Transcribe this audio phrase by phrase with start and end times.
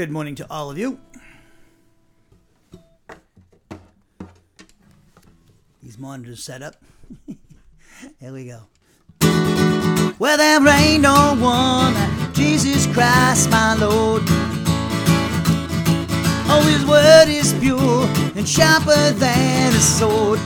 [0.00, 0.98] Good morning to all of you.
[5.82, 6.76] These monitors set up.
[8.18, 8.60] Here we go.
[10.18, 11.94] Well, there ain't no one
[12.32, 14.22] Jesus Christ, my Lord.
[16.48, 18.06] Oh, his word is pure
[18.38, 20.38] and sharper than a sword.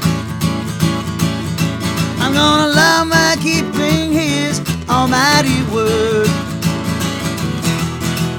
[2.18, 4.58] I'm gonna love my keeping his
[4.88, 6.43] almighty word.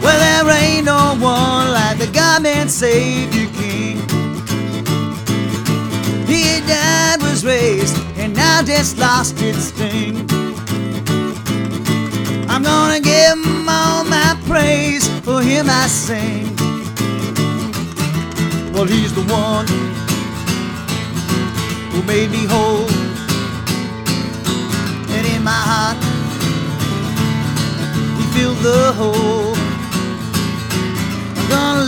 [0.05, 3.97] Well, there ain't no one like the God man Savior King.
[6.27, 10.29] He died, was raised, and now death's lost its sting.
[12.47, 16.55] I'm gonna give him all my praise, for him I sing.
[18.73, 19.65] Well, he's the one
[21.91, 22.87] who made me whole.
[25.15, 25.97] And in my heart,
[28.19, 29.44] he filled the hole.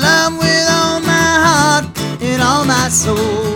[0.01, 1.85] Love with all my heart
[2.21, 3.53] and all my soul.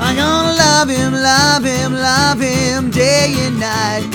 [0.00, 4.08] I'm gonna love him, love him, love him day and night.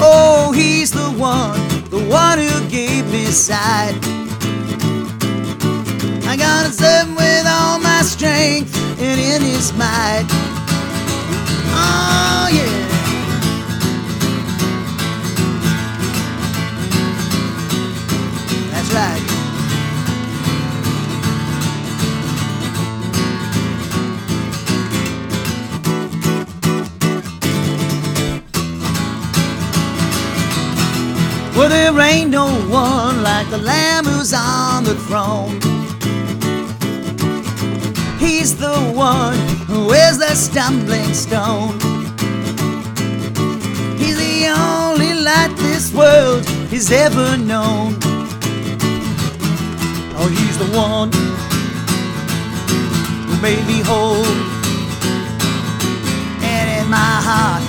[0.00, 3.94] Oh, he's the one, the one who gave me sight.
[6.26, 10.26] I gotta serve him with all my strength and in his might.
[11.74, 12.31] Oh,
[31.62, 35.60] Well, there ain't no one like the Lamb who's on the throne.
[38.18, 41.78] He's the one who is the stumbling stone.
[43.96, 47.94] He's the only light this world has ever known.
[50.18, 51.12] Oh, he's the one
[53.28, 54.26] who made me whole.
[56.42, 57.62] And in my heart,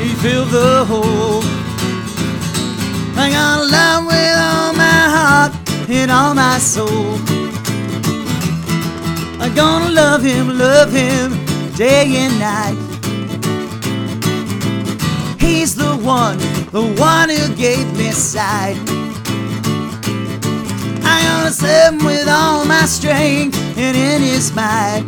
[0.00, 1.65] he filled the hole.
[3.26, 7.18] I'm gonna love with all my heart and all my soul.
[9.42, 11.32] I'm gonna love him, love him
[11.74, 12.78] day and night.
[15.40, 16.38] He's the one,
[16.70, 18.76] the one who gave me sight.
[21.02, 25.02] I'm gonna serve him with all my strength and in his might.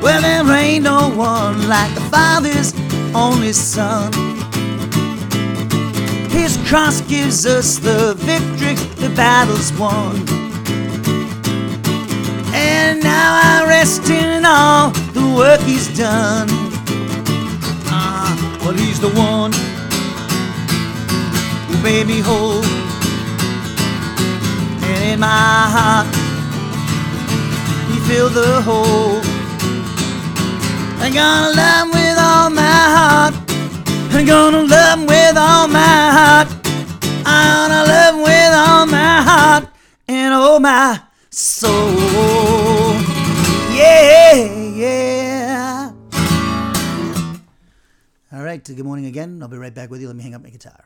[0.00, 2.72] Well, there ain't no one like the Father's
[3.12, 4.35] only Son.
[6.36, 10.16] His cross gives us the victory, the battle's won.
[12.54, 16.46] And now I rest in all the work he's done.
[17.88, 18.30] Ah,
[18.60, 19.52] well, he's the one
[21.68, 22.62] who made me whole.
[24.90, 26.06] And in my heart,
[27.90, 29.20] he filled the hole.
[31.02, 33.45] I'm gonna love with all my heart.
[34.16, 36.48] I'm gonna love him with all my heart.
[37.26, 39.68] I'm gonna love him with all my heart
[40.08, 42.94] and all my soul.
[43.76, 44.32] Yeah,
[44.74, 45.92] yeah.
[48.32, 49.42] All right, good morning again.
[49.42, 50.06] I'll be right back with you.
[50.06, 50.85] Let me hang up my guitar.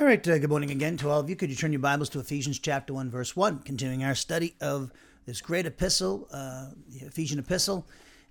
[0.00, 1.36] All right, uh, good morning again to all of you.
[1.36, 4.90] Could you turn your Bibles to Ephesians chapter 1, verse 1, continuing our study of
[5.26, 7.86] this great epistle, uh, the Ephesian epistle.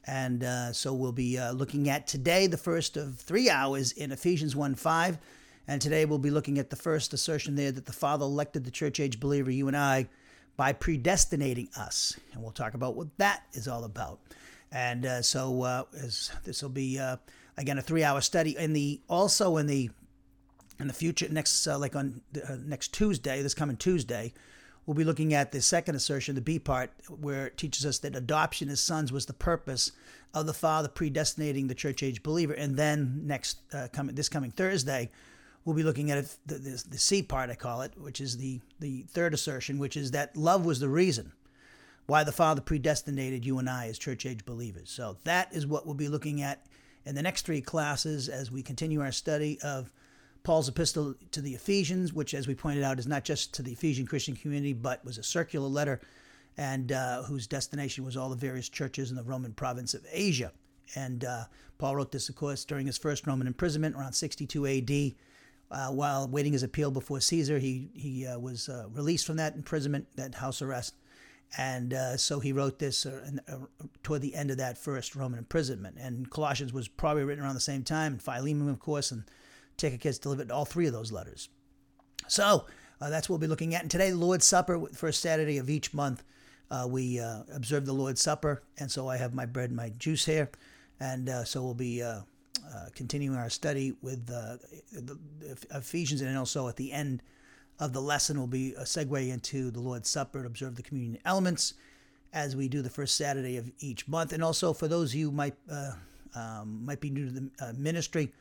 [0.07, 4.11] And uh, so we'll be uh, looking at today the first of three hours in
[4.11, 5.19] Ephesians 1 5.
[5.67, 8.71] And today we'll be looking at the first assertion there that the Father elected the
[8.71, 10.09] church age believer, you and I,
[10.57, 12.19] by predestinating us.
[12.33, 14.21] And we'll talk about what that is all about.
[14.71, 17.17] And uh, so uh, as this will be, uh,
[17.57, 18.57] again, a three hour study.
[18.57, 19.91] In the Also in the
[20.79, 24.33] in the future, next uh, like on uh, next Tuesday, this coming Tuesday,
[24.85, 28.15] we'll be looking at the second assertion, the B part, where it teaches us that
[28.15, 29.91] adoption as sons was the purpose
[30.33, 32.53] of the Father predestinating the church age believer.
[32.53, 35.09] And then next uh, coming this coming Thursday,
[35.65, 38.61] we'll be looking at the, the, the C part, I call it, which is the
[38.79, 41.33] the third assertion, which is that love was the reason
[42.05, 44.89] why the Father predestinated you and I as church age believers.
[44.89, 46.65] So that is what we'll be looking at
[47.05, 49.91] in the next three classes as we continue our study of
[50.49, 53.73] Paul's epistle to the Ephesians, which, as we pointed out, is not just to the
[53.73, 56.01] Ephesian Christian community, but was a circular letter
[56.57, 60.51] and uh, whose destination was all the various churches in the Roman province of Asia.
[60.95, 61.43] And uh,
[61.77, 65.11] Paul wrote this, of course, during his first Roman imprisonment around 62 AD.
[65.69, 69.53] Uh, while waiting his appeal before Caesar, he, he uh, was uh, released from that
[69.53, 70.95] imprisonment, that house arrest.
[71.59, 73.05] And uh, so he wrote this
[74.01, 75.97] toward the end of that first Roman imprisonment.
[75.99, 79.25] And Colossians was probably written around the same time, and Philemon, of course, and
[79.79, 81.49] Tychicus delivered all three of those letters.
[82.27, 82.65] So
[83.01, 83.81] uh, that's what we'll be looking at.
[83.81, 86.23] And today, Lord's Supper, first Saturday of each month,
[86.69, 88.61] uh, we uh, observe the Lord's Supper.
[88.77, 90.49] And so I have my bread and my juice here.
[90.99, 92.21] And uh, so we'll be uh,
[92.73, 94.59] uh, continuing our study with the
[95.73, 96.21] Ephesians.
[96.21, 97.23] And also at the end
[97.79, 101.19] of the lesson will be a segue into the Lord's Supper to observe the communion
[101.25, 101.73] elements
[102.33, 104.33] as we do the first Saturday of each month.
[104.33, 105.55] And also for those of you might,
[106.35, 108.33] um, might be new to the ministry,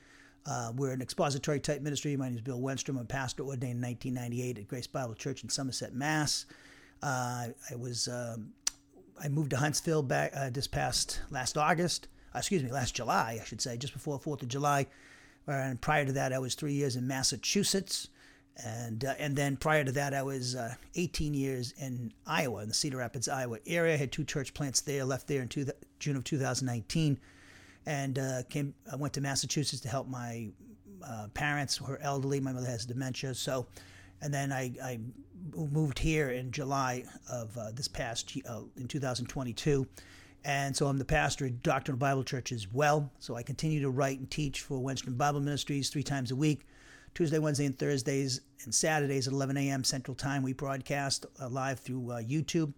[0.48, 2.16] uh, we're an expository type ministry.
[2.16, 2.98] My name is Bill Wenstrom.
[2.98, 6.46] I'm pastor ordained in 1998 at Grace Bible Church in Somerset, Mass.
[7.02, 8.52] Uh, I was um,
[9.22, 12.08] I moved to Huntsville back uh, this past last August.
[12.34, 14.86] Uh, excuse me, last July, I should say, just before Fourth of July.
[15.46, 18.08] And prior to that, I was three years in Massachusetts,
[18.56, 22.68] and uh, and then prior to that, I was uh, 18 years in Iowa, in
[22.68, 23.94] the Cedar Rapids, Iowa area.
[23.94, 25.04] I had two church plants there.
[25.04, 25.66] Left there in two,
[25.98, 27.18] June of 2019
[27.88, 28.74] and uh, came.
[28.92, 30.50] I went to Massachusetts to help my
[31.02, 32.38] uh, parents who are elderly.
[32.38, 33.66] My mother has dementia, so
[34.20, 34.98] and then I, I
[35.54, 39.86] moved here in July of uh, this past uh, in 2022.
[40.44, 43.10] And so I'm the pastor at Doctrinal Bible Church as well.
[43.18, 46.66] So I continue to write and teach for Wenstrom Bible Ministries three times a week.
[47.14, 49.82] Tuesday, Wednesday, and Thursdays, and Saturdays at 11 a.m.
[49.82, 50.42] Central Time.
[50.42, 52.72] We broadcast uh, live through uh, YouTube.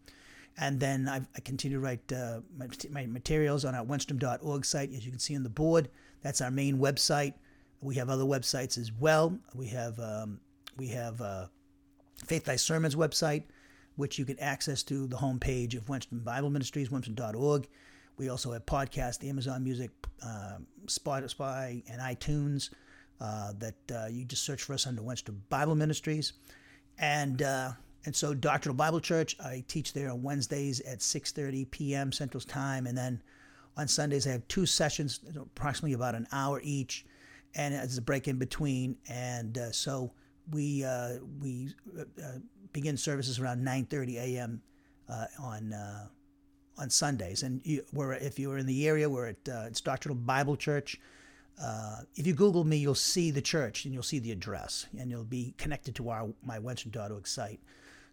[0.61, 4.93] And then I've, i continue to write uh, my, my, materials on our wenstrom.org site,
[4.93, 5.89] as you can see on the board.
[6.21, 7.33] That's our main website.
[7.81, 9.39] We have other websites as well.
[9.55, 10.39] We have um,
[10.77, 11.47] we have uh,
[12.27, 13.45] Faithlife Sermons website,
[13.97, 17.67] which you can access to the homepage of Wenstrom Bible Ministries, wenstrom.org.
[18.19, 19.91] We also have podcasts, Amazon Music,
[20.23, 22.69] uh, Spotify, and iTunes.
[23.19, 26.35] Uh, that uh, you just search for us under Wenstrom Bible Ministries,
[26.99, 27.73] and uh,
[28.07, 32.13] and so Doctrinal Bible Church, I teach there on Wednesdays at 6:30 p.m.
[32.13, 33.23] Central Time, and then
[33.77, 37.05] on Sundays I have two sessions, approximately about an hour each,
[37.55, 38.97] and as a break in between.
[39.09, 40.13] And uh, so
[40.51, 42.39] we uh, we uh, uh
[42.73, 44.63] begin services around 9:30 a.m.
[45.09, 46.07] Uh, on uh,
[46.79, 47.43] on Sundays.
[47.43, 50.99] And you, we're, if you're in the area, we're at it's Doctrinal Bible Church.
[52.17, 55.25] if you Google me, you'll see the church and you'll see the address, and you'll
[55.25, 57.61] be connected to our my Wenstrom.org site.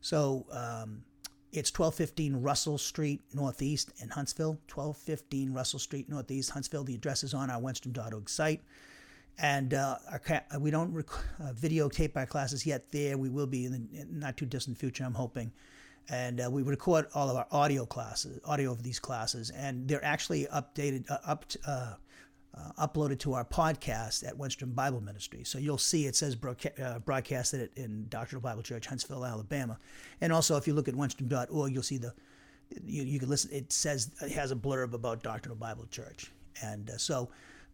[0.01, 1.03] So um,
[1.51, 4.59] it's 1215 Russell Street Northeast in Huntsville.
[4.73, 6.83] 1215 Russell Street Northeast, Huntsville.
[6.83, 8.61] The address is on our Wenstrom.org site.
[9.39, 11.09] And uh, our, we don't rec-
[11.41, 13.17] uh, videotape our classes yet there.
[13.17, 15.51] We will be in the not too distant future, I'm hoping.
[16.09, 20.03] And uh, we record all of our audio classes, audio of these classes, and they're
[20.03, 21.45] actually updated, uh, up,
[22.57, 25.43] uh, uploaded to our podcast at Wenstrom Bible Ministry.
[25.43, 26.35] So you'll see it says
[26.81, 29.77] uh, broadcasted in Doctrinal Bible Church, Huntsville, Alabama.
[30.21, 32.13] And also, if you look at Wenstrom.org, you'll see the
[32.83, 33.51] you, you can listen.
[33.53, 37.29] It says it has a blurb about Doctrinal Bible Church, and uh, so.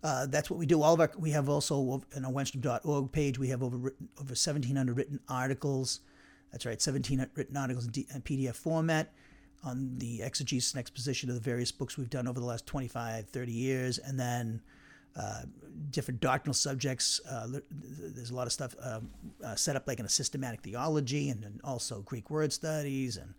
[0.06, 0.82] Uh, that's what we do.
[0.82, 3.40] All of our we have also on our Wenstrom.org page.
[3.40, 6.02] We have over over 1,700 written articles.
[6.52, 9.14] That's right, 17 written articles in, D, in PDF format
[9.64, 13.30] on the exegesis and exposition of the various books we've done over the last 25,
[13.30, 14.62] 30 years, and then
[15.92, 17.22] different doctrinal subjects.
[17.30, 19.10] Uh, there's a lot of stuff um,
[19.44, 23.34] uh, set up like in a systematic theology, and then also Greek word studies and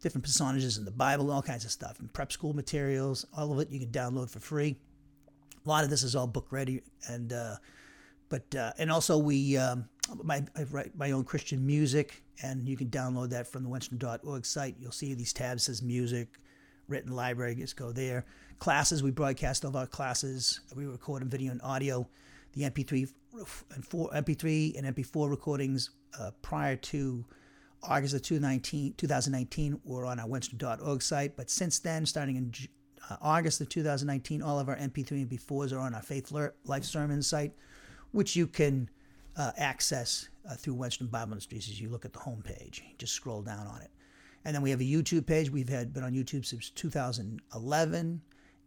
[0.00, 3.26] different personages in the Bible, all kinds of stuff, and prep school materials.
[3.36, 4.76] All of it you can download for free.
[5.64, 7.56] A lot of this is all book ready, and uh,
[8.28, 9.88] but uh, and also we um,
[10.22, 14.46] my I write my own Christian music, and you can download that from the Wenstrom.org
[14.46, 14.76] site.
[14.78, 16.38] You'll see these tabs says music,
[16.86, 17.54] written library.
[17.56, 18.24] Just go there.
[18.58, 20.60] Classes we broadcast all of our classes.
[20.74, 22.08] We record in video and audio.
[22.54, 23.08] The MP3
[23.74, 27.24] and four MP3 and MP4 recordings uh, prior to
[27.82, 31.36] August of 2019, 2019 were on our Wenstrom.org site.
[31.36, 32.52] But since then, starting in
[33.08, 36.32] uh, August of 2019, all of our MP3 and MP4s are on our Faith
[36.64, 37.52] Life Sermon site,
[38.10, 38.90] which you can
[39.36, 42.80] uh, access uh, through Wenstrom Bible Ministries as you look at the homepage.
[42.98, 43.90] Just scroll down on it.
[44.44, 45.50] And then we have a YouTube page.
[45.50, 48.20] We've had been on YouTube since 2011,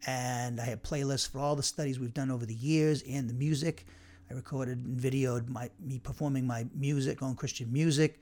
[0.06, 3.34] and I have playlists for all the studies we've done over the years and the
[3.34, 3.86] music.
[4.30, 8.22] I recorded and videoed my me performing my music on Christian music,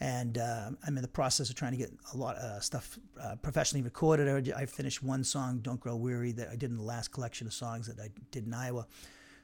[0.00, 2.98] and uh, I'm in the process of trying to get a lot of uh, stuff
[3.20, 4.52] uh, professionally recorded.
[4.52, 7.46] I, I finished one song, "Don't Grow Weary," that I did in the last collection
[7.46, 8.86] of songs that I did in Iowa.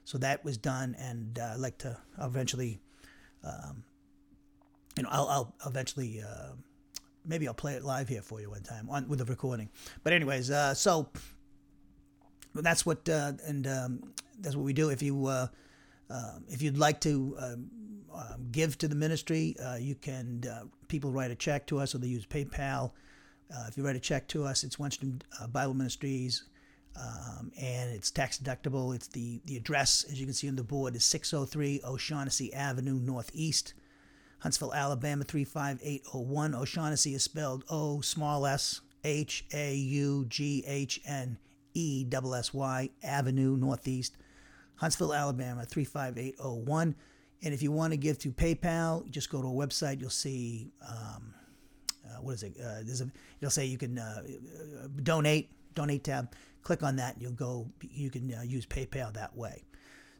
[0.05, 2.79] So that was done, and uh, I'd like to eventually,
[3.43, 3.83] um,
[4.97, 6.53] you know, I'll, I'll eventually uh,
[7.25, 9.69] maybe I'll play it live here for you one time on with the recording.
[10.03, 10.73] But anyways, uh,
[12.61, 14.89] that's what uh, and um, that's what we do.
[14.89, 15.47] If you uh,
[16.09, 17.69] uh, if you'd like to um,
[18.13, 20.43] um give to the ministry, uh, you can.
[20.49, 22.91] Uh, people write a check to us, or they use PayPal.
[23.67, 26.43] if you write a check to us, it's Wenstrom Bible Ministries.
[26.95, 28.93] Um, and it's tax deductible.
[28.93, 32.99] It's the, the address, as you can see on the board, is 603 O'Shaughnessy Avenue
[32.99, 33.73] Northeast,
[34.37, 36.53] Huntsville, Alabama 35801.
[36.53, 41.39] O'Shaughnessy is spelled O small s H A U G H N
[41.73, 44.17] E S Y Avenue Northeast,
[44.75, 46.95] Huntsville, Alabama 35801.
[47.45, 49.99] And if you want to give to PayPal, just go to a website.
[49.99, 51.33] You'll see um,
[52.05, 52.55] uh, what is it?
[52.59, 53.09] Uh, there's a.
[53.39, 54.23] You'll say you can uh,
[55.01, 55.49] donate.
[55.73, 56.33] Donate tab.
[56.61, 57.67] Click on that, and you'll go.
[57.81, 59.63] You can uh, use PayPal that way.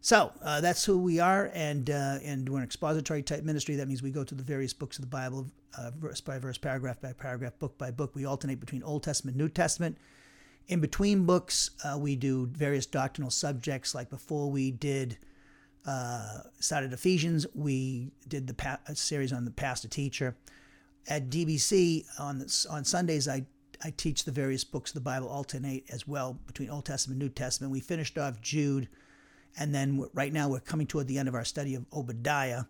[0.01, 3.75] So uh, that's who we are, and uh, and we're an expository type ministry.
[3.75, 6.57] That means we go to the various books of the Bible, uh, verse by verse,
[6.57, 8.13] paragraph by paragraph, book by book.
[8.13, 9.97] We alternate between Old Testament, New Testament.
[10.67, 13.93] In between books, uh, we do various doctrinal subjects.
[13.93, 15.17] Like before, we did
[15.85, 17.45] uh, started Ephesians.
[17.53, 20.35] We did the pa- series on the pastor teacher.
[21.07, 23.45] At DBC on the, on Sundays, I
[23.83, 27.29] I teach the various books of the Bible alternate as well between Old Testament, and
[27.29, 27.71] New Testament.
[27.71, 28.87] We finished off Jude
[29.57, 32.63] and then right now we're coming toward the end of our study of Obadiah.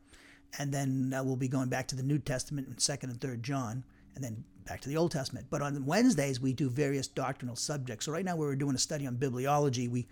[0.59, 3.41] And then uh, we'll be going back to the New Testament in 2nd and 3rd
[3.41, 3.83] John,
[4.13, 5.47] and then back to the Old Testament.
[5.49, 8.05] But on Wednesdays, we do various doctrinal subjects.
[8.05, 9.89] So right now we're doing a study on bibliology.
[9.89, 10.07] We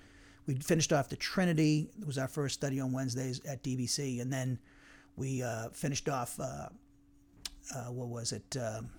[0.48, 1.90] we finished off the Trinity.
[2.00, 4.22] It was our first study on Wednesdays at DBC.
[4.22, 4.60] And then
[5.16, 6.70] we uh, finished off, uh,
[7.76, 8.58] uh, what was it?
[8.58, 8.90] Um,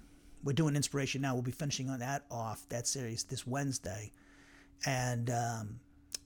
[0.44, 1.34] we're doing inspiration now.
[1.34, 4.12] We'll be finishing on that off, that series, this Wednesday.
[4.86, 5.80] And um,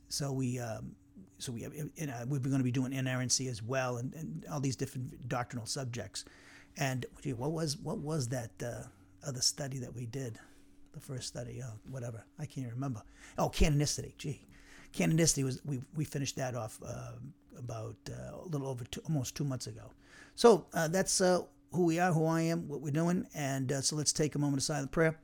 [0.08, 0.94] so we um,
[1.38, 5.28] so we we're going to be doing inerrancy as well, and, and all these different
[5.28, 6.24] doctrinal subjects.
[6.78, 8.50] And gee, what was what was that
[9.26, 10.38] uh, the study that we did?
[10.92, 13.02] The first study, oh, whatever, I can't remember.
[13.36, 14.16] Oh, canonicity.
[14.16, 14.40] Gee,
[14.94, 17.12] canonicity was we we finished that off uh,
[17.58, 19.90] about uh, a little over two, almost two months ago.
[20.34, 21.42] So uh, that's uh,
[21.72, 24.38] who we are, who I am, what we're doing, and uh, so let's take a
[24.38, 25.18] moment of silent prayer.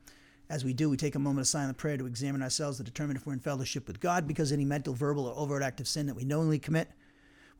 [0.49, 3.15] As we do, we take a moment of silent prayer to examine ourselves to determine
[3.15, 6.05] if we're in fellowship with God, because any mental, verbal, or overt act of sin
[6.07, 6.89] that we knowingly commit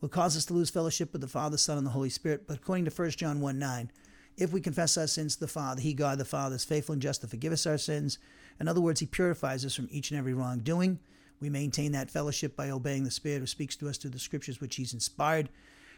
[0.01, 2.45] will cause us to lose fellowship with the Father, Son, and the Holy Spirit.
[2.45, 3.91] But according to 1 John 1 9,
[4.37, 7.01] if we confess our sins to the Father, He, God the Father, is faithful and
[7.01, 8.17] just to forgive us our sins.
[8.59, 10.99] In other words, He purifies us from each and every wrongdoing.
[11.39, 14.61] We maintain that fellowship by obeying the Spirit who speaks to us through the Scriptures
[14.61, 15.49] which He's inspired.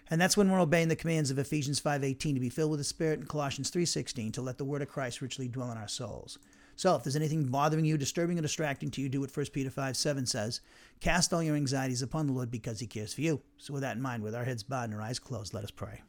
[0.09, 2.83] And that's when we're obeying the commands of Ephesians 5:18 to be filled with the
[2.83, 6.37] Spirit and Colossians 3:16 to let the word of Christ richly dwell in our souls.
[6.75, 9.69] So if there's anything bothering you, disturbing, or distracting to you, do what 1 Peter
[9.69, 10.61] 5 7 says.
[10.99, 13.41] Cast all your anxieties upon the Lord because he cares for you.
[13.57, 15.71] So with that in mind, with our heads bowed and our eyes closed, let us
[15.71, 16.01] pray.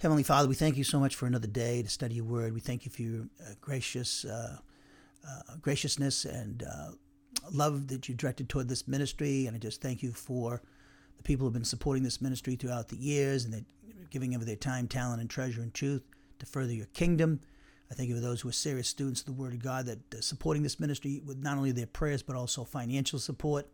[0.00, 2.54] Heavenly Father, we thank you so much for another day to study your word.
[2.54, 4.58] We thank you for your uh, gracious uh,
[5.28, 6.90] uh, graciousness and uh,
[7.52, 9.46] love that you directed toward this ministry.
[9.46, 10.62] And I just thank you for
[11.16, 13.64] the people who have been supporting this ministry throughout the years and
[14.08, 16.02] giving of their time, talent, and treasure and truth
[16.38, 17.40] to further your kingdom.
[17.90, 20.14] I thank you for those who are serious students of the Word of God that
[20.14, 23.68] are supporting this ministry with not only their prayers but also financial support.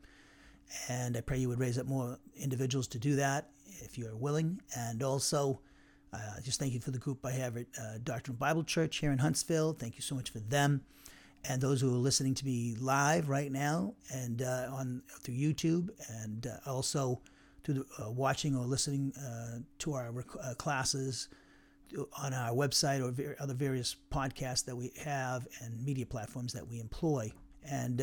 [0.88, 3.50] And I pray you would raise up more individuals to do that
[3.82, 4.62] if you are willing.
[4.74, 5.60] And also,
[6.14, 9.12] uh, just thank you for the group I have at uh, Doctrinal Bible Church here
[9.12, 9.72] in Huntsville.
[9.72, 10.82] Thank you so much for them,
[11.44, 15.90] and those who are listening to me live right now and uh, on through YouTube,
[16.22, 17.20] and uh, also
[17.64, 21.28] through the, uh, watching or listening uh, to our rec- classes
[22.22, 26.66] on our website or ver- other various podcasts that we have and media platforms that
[26.66, 27.32] we employ.
[27.70, 28.02] And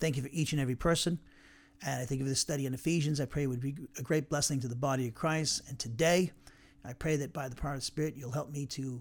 [0.00, 1.18] thank you for each and every person.
[1.84, 4.30] And I think of this study in Ephesians, I pray it would be a great
[4.30, 5.62] blessing to the body of Christ.
[5.68, 6.30] And today,
[6.84, 9.00] I pray that by the power of the Spirit, you'll help me to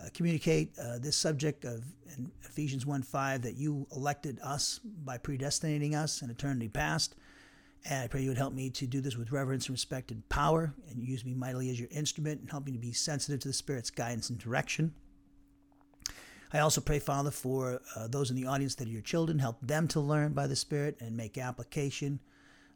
[0.00, 1.84] uh, communicate uh, this subject of
[2.44, 7.16] Ephesians 1 5 that you elected us by predestinating us in eternity past.
[7.84, 10.28] And I pray you would help me to do this with reverence and respect and
[10.28, 13.48] power, and use me mightily as your instrument, and help me to be sensitive to
[13.48, 14.94] the Spirit's guidance and direction.
[16.52, 19.38] I also pray, Father, for uh, those in the audience that are your children.
[19.38, 22.20] Help them to learn by the Spirit and make application.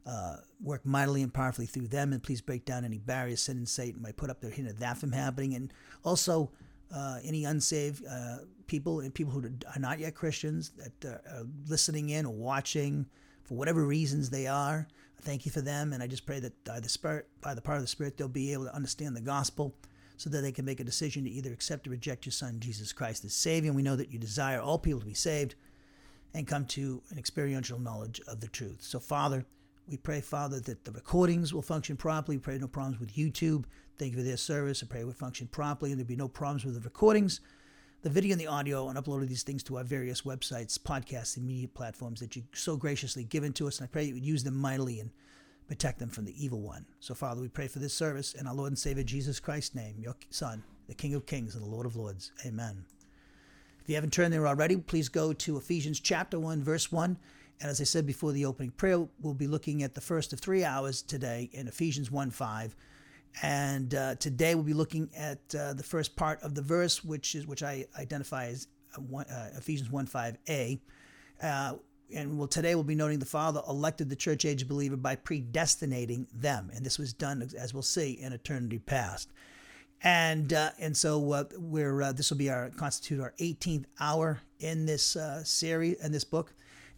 [0.04, 3.68] Uh, work mightily and powerfully through them, and please break down any barriers sin and
[3.68, 5.54] Satan might put up there, hinder that from happening.
[5.54, 6.50] And also,
[6.92, 12.10] uh, any unsaved uh, people and people who are not yet Christians that are listening
[12.10, 13.06] in or watching
[13.44, 14.88] for whatever reasons they are.
[15.22, 17.76] Thank you for them, and I just pray that by the Spirit, by the power
[17.76, 19.72] of the Spirit, they'll be able to understand the gospel
[20.16, 22.92] so that they can make a decision to either accept or reject your Son, Jesus
[22.92, 23.70] Christ, as Savior.
[23.70, 25.54] And we know that you desire all people to be saved
[26.34, 28.78] and come to an experiential knowledge of the truth.
[28.80, 29.46] So, Father,
[29.88, 32.36] we pray, Father, that the recordings will function properly.
[32.36, 33.64] We pray no problems with YouTube.
[33.98, 34.82] Thank you for their service.
[34.82, 37.40] I pray it would function properly and there'd be no problems with the recordings,
[38.02, 41.46] the video and the audio, and uploading these things to our various websites, podcasts, and
[41.46, 43.78] media platforms that you so graciously given to us.
[43.78, 45.10] And I pray you would use them mightily and
[45.68, 46.86] protect them from the evil one.
[47.00, 49.96] So, Father, we pray for this service in our Lord and Savior Jesus Christ's name,
[49.98, 52.32] your Son, the King of Kings and the Lord of Lords.
[52.46, 52.84] Amen.
[53.82, 57.16] If you haven't turned there already, please go to Ephesians chapter 1, verse 1.
[57.62, 60.40] And as I said before the opening prayer, we'll be looking at the first of
[60.40, 62.74] three hours today in Ephesians 1 5.
[63.40, 67.36] And uh, today we'll be looking at uh, the first part of the verse, which
[67.36, 68.66] is which I identify as
[68.96, 70.80] uh, one, uh, Ephesians 1 5a.
[71.40, 71.74] Uh,
[72.12, 76.26] and we'll, today we'll be noting the Father elected the church age believer by predestinating
[76.34, 76.68] them.
[76.74, 79.30] And this was done, as we'll see, in eternity past.
[80.02, 81.20] And uh, and so
[81.56, 86.52] we're this will be our constitute our 18th hour in this series in this book.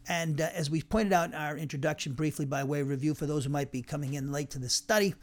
[0.08, 3.26] And uh, as we pointed out in our introduction briefly by way of review for
[3.26, 5.14] those who might be coming in late to the study,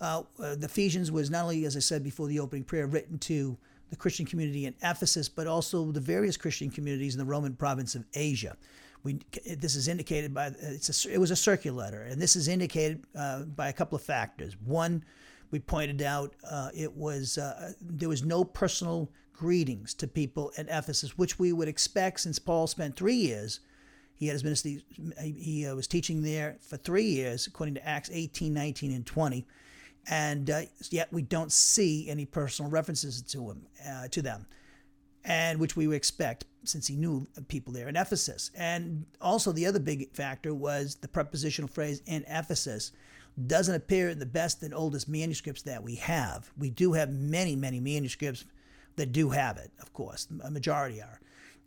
[0.00, 3.56] uh, the Ephesians was not only, as I said before the opening prayer, written to
[3.90, 7.94] the Christian community in Ephesus, but also the various Christian communities in the Roman province
[7.94, 8.56] of Asia.
[9.02, 9.20] We,
[9.58, 13.42] this is indicated by a, it was a circular letter, and this is indicated uh,
[13.42, 14.56] by a couple of factors.
[14.64, 15.04] One,
[15.52, 20.68] we pointed out uh, it was uh, there was no personal greetings to people in
[20.68, 23.60] Ephesus, which we would expect since Paul spent three years.
[24.16, 24.82] He had his ministry.
[25.22, 29.46] He uh, was teaching there for three years, according to Acts 18, 19, and 20,
[30.08, 34.46] and uh, yet we don't see any personal references to him uh, to them
[35.26, 38.50] and which we would expect since he knew people there in Ephesus.
[38.56, 42.92] And also, the other big factor was the prepositional phrase in Ephesus
[43.46, 46.50] doesn't appear in the best and oldest manuscripts that we have.
[46.56, 48.44] We do have many, many manuscripts
[48.94, 51.20] that do have it, of course, a majority are.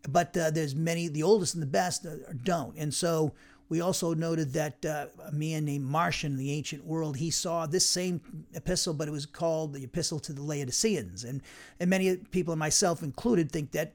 [0.07, 2.05] But uh, there's many, the oldest and the best
[2.43, 2.77] don't.
[2.77, 3.33] And so
[3.69, 7.65] we also noted that uh, a man named Marcion in the ancient world, he saw
[7.65, 8.21] this same
[8.53, 11.23] epistle, but it was called the Epistle to the Laodiceans.
[11.23, 11.41] And,
[11.79, 13.93] and many people, myself included, think that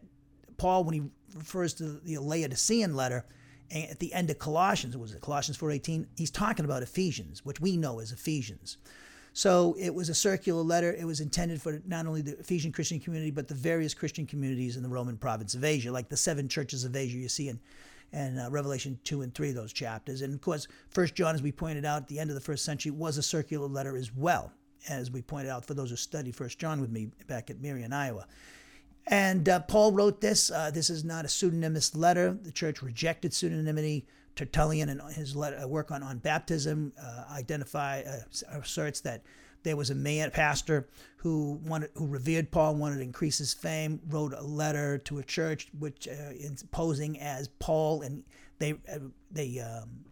[0.59, 1.03] Paul, when he
[1.35, 3.25] refers to the Laodicean letter,
[3.75, 6.07] at the end of Colossians, was it Colossians 4.18?
[6.17, 8.77] He's talking about Ephesians, which we know as Ephesians.
[9.35, 10.93] So it was a circular letter.
[10.93, 14.77] It was intended for not only the Ephesian Christian community, but the various Christian communities
[14.77, 17.59] in the Roman province of Asia, like the seven churches of Asia you see in
[18.13, 20.23] and uh, Revelation 2 and 3, those chapters.
[20.23, 22.65] And of course, First John, as we pointed out at the end of the first
[22.65, 24.53] century, was a circular letter as well,
[24.89, 27.93] as we pointed out for those who studied First John with me back at Marion,
[27.93, 28.27] Iowa.
[29.09, 30.51] And uh, Paul wrote this.
[30.51, 32.39] Uh, this is not a pseudonymous letter.
[32.41, 34.05] The church rejected pseudonymity.
[34.37, 39.23] Tertullian, in his letter, uh, work on, on baptism, uh, identify uh, asserts that
[39.65, 44.01] there was a man pastor who wanted who revered Paul, wanted to increase his fame,
[44.09, 46.33] wrote a letter to a church which uh,
[46.71, 48.23] posing as Paul, and
[48.59, 48.99] they uh,
[49.31, 50.05] they um,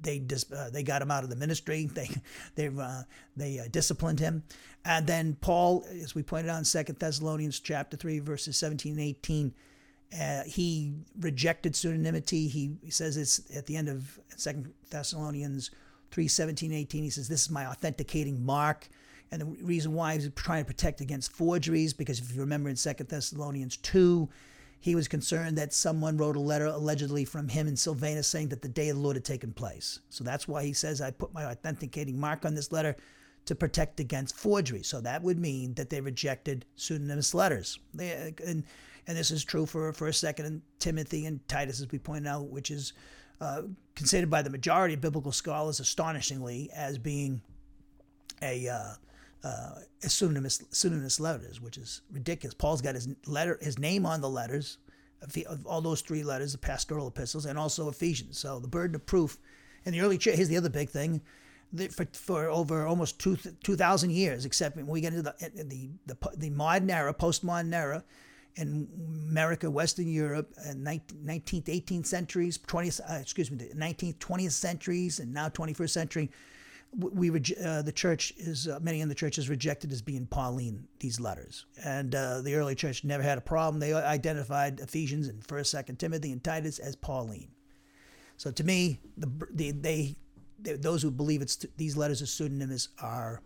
[0.00, 1.88] they dis, uh, they got him out of the ministry.
[1.94, 2.08] They
[2.54, 3.02] they uh,
[3.36, 4.42] they uh, disciplined him,
[4.84, 9.02] and then Paul, as we pointed out in Second Thessalonians chapter three, verses seventeen and
[9.02, 9.54] eighteen.
[10.18, 12.48] Uh, he rejected pseudonymity.
[12.48, 15.70] He, he says it's at the end of Second Thessalonians
[16.12, 18.88] 3 17, 18, he says, This is my authenticating mark.
[19.32, 22.76] And the reason why he's trying to protect against forgeries, because if you remember in
[22.76, 24.28] 2 Thessalonians 2,
[24.78, 28.62] he was concerned that someone wrote a letter allegedly from him in Silvanus saying that
[28.62, 29.98] the day of the Lord had taken place.
[30.10, 32.94] So that's why he says, I put my authenticating mark on this letter
[33.46, 34.82] to protect against forgery.
[34.82, 37.78] So that would mean that they rejected pseudonymous letters.
[37.92, 38.64] They, and,
[39.06, 42.48] and this is true for, for Second and Timothy and Titus, as we pointed out,
[42.48, 42.92] which is
[43.40, 43.62] uh,
[43.94, 47.42] considered by the majority of biblical scholars astonishingly as being
[48.42, 48.94] a, uh,
[49.44, 52.54] uh, a pseudonymous, pseudonymous letters, which is ridiculous.
[52.54, 54.78] Paul's got his letter, his name on the letters,
[55.48, 58.38] of all those three letters, the pastoral epistles, and also Ephesians.
[58.38, 59.38] So the burden of proof
[59.86, 60.36] in the early church.
[60.36, 61.22] Here's the other big thing:
[61.90, 65.88] for, for over almost two two thousand years, except when we get into the the
[66.06, 68.04] the, the modern era, postmodern era,
[68.56, 68.88] in
[69.28, 75.18] America, Western Europe, uh, 19th, 18th centuries, 20th, uh, excuse me, the 19th, 20th centuries,
[75.18, 76.30] and now 21st century,
[76.96, 80.86] we uh, the church is uh, many in the church is rejected as being Pauline
[81.00, 83.80] these letters, and uh, the early church never had a problem.
[83.80, 87.48] They identified Ephesians and First, Second Timothy, and Titus as Pauline.
[88.36, 90.16] So to me, the, the they,
[90.60, 93.42] they, those who believe it's these letters are pseudonymous are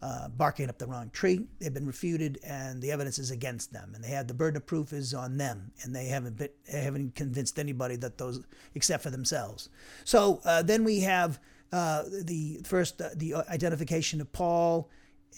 [0.00, 1.46] uh, barking up the wrong tree.
[1.58, 4.66] They've been refuted, and the evidence is against them, and they have the burden of
[4.66, 8.40] proof is on them, and they haven't been, they haven't convinced anybody that those
[8.74, 9.70] except for themselves.
[10.04, 11.40] So uh, then we have
[11.72, 14.88] uh, the first uh, the identification of Paul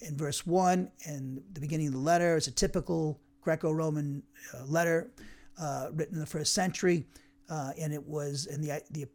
[0.03, 2.37] in verse one and the beginning of the letter.
[2.37, 4.23] It's a typical Greco-Roman
[4.55, 5.11] uh, letter
[5.59, 7.07] uh, written in the first century.
[7.49, 9.07] and it was in the the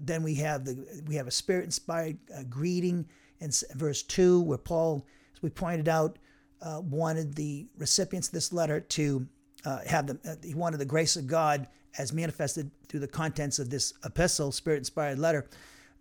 [0.00, 2.18] then we have the we have a spirit inspired
[2.50, 3.06] greeting
[3.40, 6.18] in verse 2, where Paul, as we pointed out,
[6.62, 9.26] uh, wanted the recipients of this letter to
[9.64, 11.66] uh, have them, uh, he wanted the grace of God
[11.98, 15.46] as manifested through the contents of this epistle, spirit inspired letter,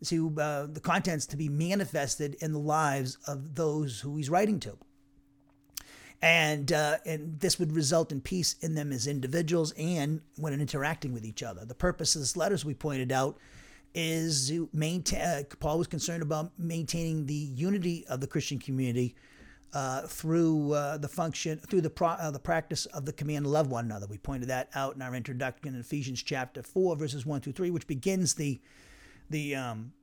[0.06, 4.60] to uh, the contents to be manifested in the lives of those who he's writing
[4.60, 4.78] to.
[6.22, 11.14] And, uh, and this would result in peace in them as individuals and when interacting
[11.14, 11.66] with each other.
[11.66, 13.38] The purpose of this letter, as we pointed out,
[13.94, 15.22] is maintain.
[15.22, 19.16] Uh, Paul was concerned about maintaining the unity of the Christian community
[19.74, 23.50] uh, through uh, the function, through the pro, uh, the practice of the command to
[23.50, 24.08] love one another.
[24.08, 27.72] We pointed that out in our introduction in Ephesians chapter four, verses one through three,
[27.72, 28.62] which begins the
[29.30, 29.94] the um,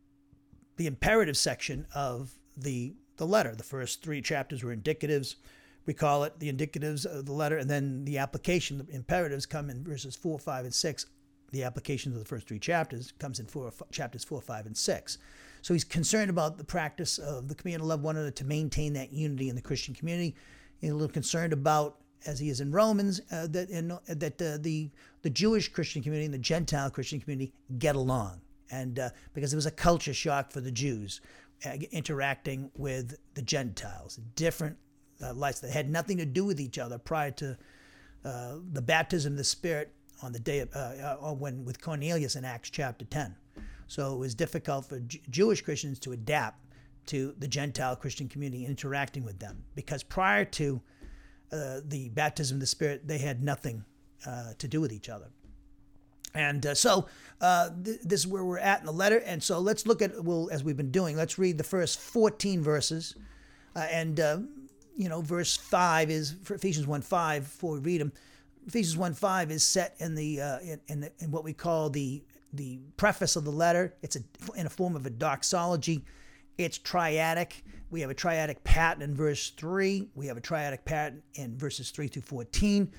[0.76, 3.55] the imperative section of the the letter.
[3.55, 5.37] The first three chapters were indicatives.
[5.87, 9.70] We call it the indicatives of the letter, and then the application, the imperatives come
[9.70, 11.07] in verses four, five, and six
[11.51, 15.19] the application of the first three chapters comes in four, chapters four, five, and six.
[15.63, 18.93] So he's concerned about the practice of the command to love one another to maintain
[18.95, 20.35] that unity in the Christian community.
[20.81, 24.59] He's a little concerned about, as he is in Romans, uh, that uh, that uh,
[24.61, 24.91] the
[25.23, 29.57] the Jewish Christian community and the Gentile Christian community get along, and uh, because it
[29.57, 31.21] was a culture shock for the Jews
[31.67, 34.77] uh, interacting with the Gentiles, different
[35.23, 37.57] uh, lives that had nothing to do with each other prior to
[38.23, 40.79] the baptism of the Spirit on the day of, uh,
[41.23, 43.35] uh, when with Cornelius in Acts chapter 10.
[43.87, 46.65] So it was difficult for J- Jewish Christians to adapt
[47.07, 50.81] to the Gentile Christian community interacting with them because prior to
[51.53, 53.85] uh, the baptism of the Spirit, they had nothing
[54.27, 55.29] uh, to do with each other.
[56.35, 57.07] And uh, so
[57.41, 59.19] uh, th- this is where we're at in the letter.
[59.19, 62.63] And so let's look at, well, as we've been doing, let's read the first 14
[62.63, 63.17] verses.
[63.75, 64.19] and,
[64.97, 68.13] you know, verse 5 is, for Ephesians 1 5, before we read them,
[68.66, 71.90] Ephesians 1 5 is set in the uh, in, in, the, in what we call
[71.90, 73.94] the the preface of the letter.
[74.03, 74.20] It's a,
[74.57, 76.05] in a form of a doxology.
[76.59, 77.62] It's triadic.
[77.90, 80.09] We have a triadic pattern in verse 3.
[80.14, 82.90] We have a triadic pattern in verses 3 through 14.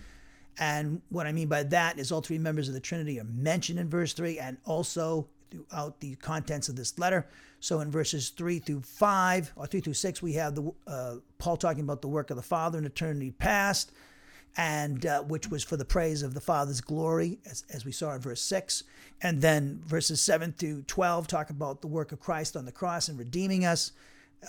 [0.57, 3.79] And what I mean by that is all three members of the Trinity are mentioned
[3.79, 7.27] in verse 3 and also throughout the contents of this letter.
[7.59, 11.57] So in verses 3 through 5, or 3 through 6, we have the uh, Paul
[11.57, 13.91] talking about the work of the Father in eternity past
[14.57, 18.13] and uh, which was for the praise of the Father's glory, as, as we saw
[18.13, 18.83] in verse 6.
[19.21, 23.07] And then verses 7 through 12 talk about the work of Christ on the cross
[23.07, 23.91] and redeeming us.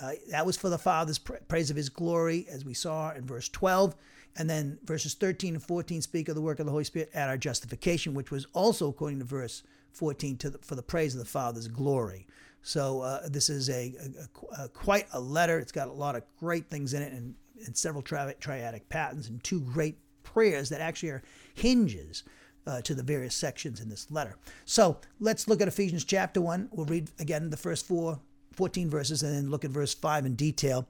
[0.01, 3.47] Uh, that was for the Father's praise of his glory, as we saw in verse
[3.49, 3.95] 12.
[4.35, 7.29] And then verses 13 and 14 speak of the work of the Holy Spirit at
[7.29, 11.19] our justification, which was also, according to verse 14, to the, for the praise of
[11.19, 12.25] the Father's glory.
[12.63, 13.93] So uh, this is a,
[14.57, 15.59] a, a, quite a letter.
[15.59, 19.27] It's got a lot of great things in it, and and several tri- triadic patterns
[19.27, 21.23] and two great prayers that actually are
[21.53, 22.23] hinges
[22.65, 24.35] uh, to the various sections in this letter.
[24.65, 26.69] So let's look at Ephesians chapter 1.
[26.71, 28.19] We'll read again the first four,
[28.53, 30.87] 14 verses and then look at verse 5 in detail.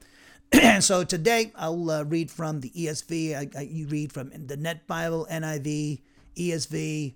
[0.51, 3.36] And so today I'll uh, read from the ESV.
[3.36, 6.01] I, I, you read from the Net Bible, NIV,
[6.36, 7.13] ESV,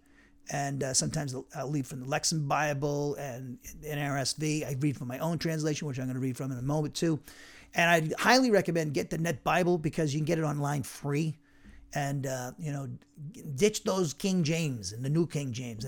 [0.49, 4.65] and uh, sometimes I'll read from the Lexham Bible and NRSV.
[4.65, 6.95] I read from my own translation, which I'm going to read from in a moment
[6.95, 7.19] too.
[7.75, 11.37] And I highly recommend get the Net Bible because you can get it online free.
[11.93, 12.89] And, uh, you know,
[13.55, 15.85] ditch those King James and the New King James.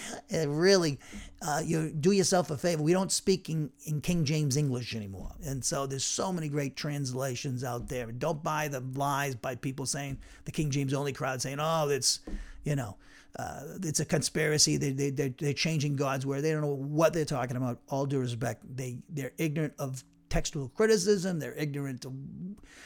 [0.30, 1.00] really,
[1.46, 2.82] uh, you do yourself a favor.
[2.82, 5.32] We don't speak in, in King James English anymore.
[5.44, 8.06] And so there's so many great translations out there.
[8.12, 12.20] Don't buy the lies by people saying, the King James only crowd saying, oh, it's,
[12.62, 12.96] you know,
[13.38, 14.76] uh, it's a conspiracy.
[14.76, 16.42] They, they, they're, they're changing God's word.
[16.42, 17.80] They don't know what they're talking about.
[17.88, 21.38] All due respect, they, they're ignorant of textual criticism.
[21.38, 22.14] They're ignorant of,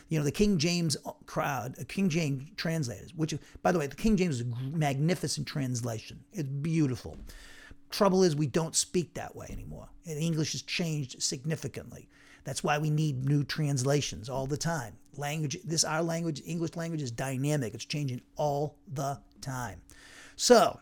[0.09, 3.95] you know, the King James crowd, uh, King James translators, which, by the way, the
[3.95, 6.19] King James is a magnificent translation.
[6.33, 7.17] It's beautiful.
[7.91, 9.89] Trouble is, we don't speak that way anymore.
[10.07, 12.09] And English has changed significantly.
[12.43, 14.95] That's why we need new translations all the time.
[15.17, 17.75] Language, this our language, English language is dynamic.
[17.75, 19.81] It's changing all the time.
[20.35, 20.81] So,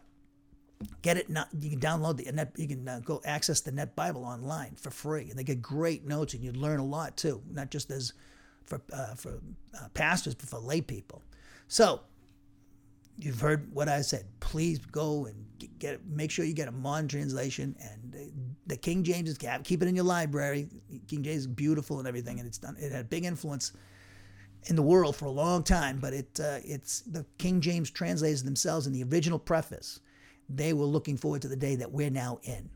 [1.02, 1.28] get it.
[1.30, 2.52] Not, you can download the net.
[2.56, 6.06] You can uh, go access the Net Bible online for free, and they get great
[6.06, 7.42] notes, and you learn a lot too.
[7.50, 8.12] Not just as
[8.64, 9.40] for uh, for
[9.80, 11.22] uh, pastors, but for lay people.
[11.68, 12.00] So,
[13.18, 14.26] you've heard what I said.
[14.40, 15.46] Please go and
[15.78, 18.04] get make sure you get a modern translation and
[18.66, 20.68] the King James is keep it in your library.
[21.06, 22.76] King James is beautiful and everything, and it's done.
[22.78, 23.72] It had a big influence
[24.64, 28.42] in the world for a long time, but it uh, it's the King James translators
[28.42, 30.00] themselves in the original preface.
[30.48, 32.68] They were looking forward to the day that we're now in.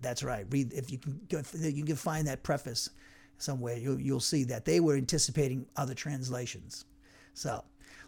[0.00, 0.46] That's right.
[0.50, 2.90] Read if you can you can find that preface
[3.38, 3.76] somewhere.
[3.76, 6.84] You'll you'll see that they were anticipating other translations.
[7.34, 7.64] So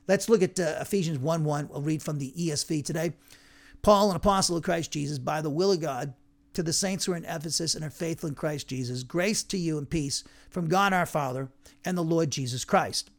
[0.07, 1.69] let's look at uh, Ephesians 1 1.
[1.69, 3.15] We'll read from the ESV today.
[3.83, 6.13] Paul, an apostle of Christ Jesus, by the will of God,
[6.53, 9.57] to the saints who are in Ephesus and are faithful in Christ Jesus, grace to
[9.57, 11.49] you and peace from God our Father
[11.85, 13.11] and the Lord Jesus Christ.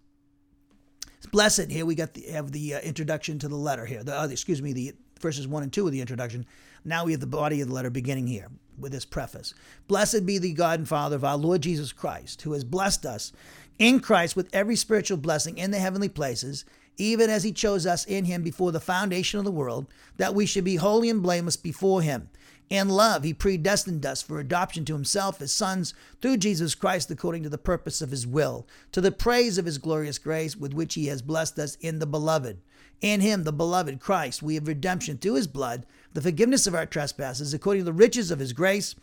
[1.31, 4.03] Blessed, here we got the, have the uh, introduction to the letter here.
[4.03, 6.45] The, uh, excuse me, the verses 1 and 2 of the introduction.
[6.83, 9.53] Now we have the body of the letter beginning here with this preface.
[9.87, 13.31] Blessed be the God and Father of our Lord Jesus Christ, who has blessed us
[13.77, 16.65] in Christ with every spiritual blessing in the heavenly places
[16.97, 20.45] even as he chose us in him before the foundation of the world, that we
[20.45, 22.29] should be holy and blameless before him.
[22.69, 27.43] In love, he predestined us for adoption to himself as sons through Jesus Christ according
[27.43, 30.93] to the purpose of his will, to the praise of his glorious grace with which
[30.93, 32.61] he has blessed us in the beloved.
[33.01, 36.85] In him, the beloved Christ, we have redemption through his blood, the forgiveness of our
[36.85, 38.95] trespasses, according to the riches of his grace,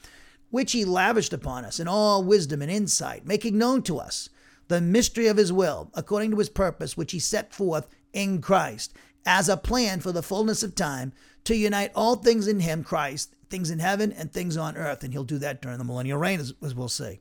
[0.50, 4.30] which he lavished upon us in all wisdom and insight, making known to us
[4.68, 8.94] the mystery of his will, according to his purpose, which he set forth in Christ
[9.26, 11.12] as a plan for the fullness of time
[11.44, 15.02] to unite all things in him, Christ, things in heaven and things on earth.
[15.02, 17.20] And he'll do that during the millennial reign, as, as we'll see.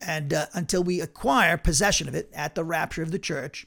[0.00, 3.66] And uh, until we acquire possession of it at the rapture of the church,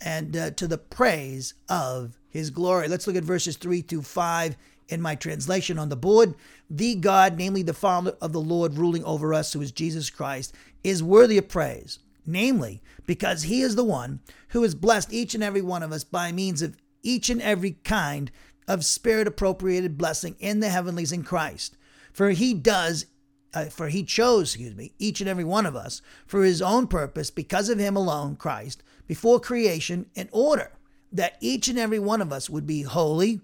[0.00, 2.88] and uh, to the praise of his glory.
[2.88, 4.56] Let's look at verses 3 to 5
[4.88, 6.34] in my translation on the board.
[6.68, 10.54] The God, namely the Father of the Lord ruling over us, who is Jesus Christ,
[10.82, 15.42] is worthy of praise namely, because he is the one who has blessed each and
[15.42, 18.30] every one of us by means of each and every kind
[18.68, 21.76] of spirit appropriated blessing in the heavenlies in Christ.
[22.12, 23.06] For he does,
[23.54, 26.86] uh, for he chose, excuse me, each and every one of us for his own
[26.86, 30.72] purpose because of him alone, Christ, before creation, in order
[31.12, 33.40] that each and every one of us would be holy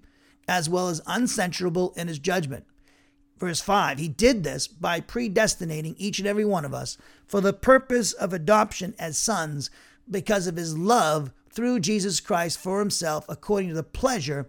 [0.49, 2.65] as well as uncensurable in his judgment.
[3.39, 7.53] Verse 5 He did this by predestinating each and every one of us for the
[7.53, 9.71] purpose of adoption as sons
[10.11, 14.49] because of his love through Jesus Christ for himself according to the pleasure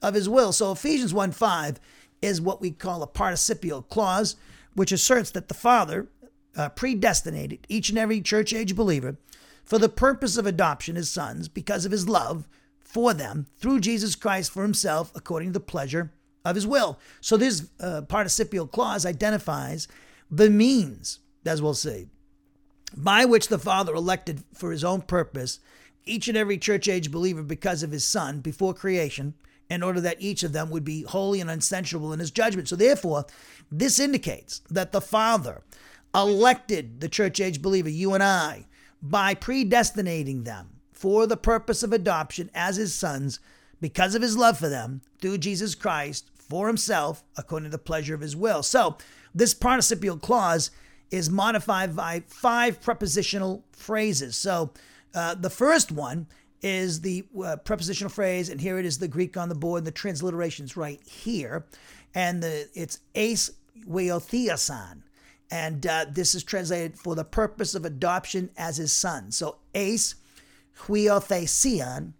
[0.00, 0.52] of his will.
[0.52, 1.80] So Ephesians 1 5
[2.20, 4.36] is what we call a participial clause,
[4.74, 6.08] which asserts that the Father
[6.56, 9.16] uh, predestinated each and every church age believer
[9.64, 12.48] for the purpose of adoption as sons because of his love
[12.80, 16.12] for them through Jesus Christ for himself according to the pleasure
[16.44, 16.98] of his will.
[17.20, 19.88] So this uh, participial clause identifies
[20.30, 22.08] the means, as we'll see,
[22.96, 25.60] by which the Father elected for his own purpose
[26.04, 29.34] each and every church age believer because of his Son before creation,
[29.72, 32.68] in order that each of them would be holy and uncensurable in his judgment.
[32.68, 33.26] So, therefore,
[33.70, 35.62] this indicates that the Father
[36.14, 38.66] elected the church age believer, you and I,
[39.00, 43.40] by predestinating them for the purpose of adoption as his sons
[43.80, 48.14] because of his love for them through Jesus Christ for himself according to the pleasure
[48.14, 48.62] of his will.
[48.62, 48.96] So,
[49.34, 50.70] this participial clause
[51.10, 54.36] is modified by five prepositional phrases.
[54.36, 54.72] So,
[55.14, 56.26] uh, the first one
[56.62, 59.84] is the uh, prepositional phrase, and here it is the Greek on the board.
[59.84, 61.66] The transliteration's right here,
[62.14, 63.50] and the it's ace
[63.86, 65.02] huiothesian,
[65.50, 69.32] and uh, this is translated for the purpose of adoption as his son.
[69.32, 70.14] So ace
[70.86, 72.12] huiothesion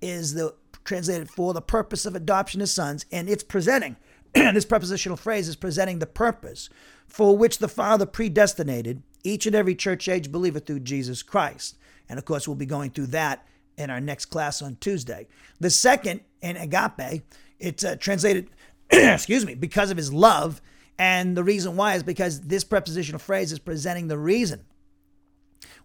[0.00, 3.96] is the translated for the purpose of adoption as sons, and it's presenting,
[4.34, 6.70] this prepositional phrase is presenting the purpose
[7.06, 11.76] for which the Father predestinated each and every church age believer through Jesus Christ.
[12.08, 13.46] And of course, we'll be going through that
[13.80, 15.26] in our next class on Tuesday.
[15.58, 17.22] The second, in agape,
[17.58, 18.50] it's uh, translated,
[18.90, 20.60] excuse me, because of his love,
[21.00, 24.66] And the reason why is because this prepositional phrase is presenting the reason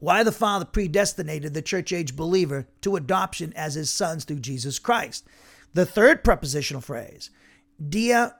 [0.01, 4.77] why the Father predestinated the church age believer to adoption as his sons through Jesus
[4.77, 5.25] Christ.
[5.73, 7.29] The third prepositional phrase,
[7.79, 8.35] dia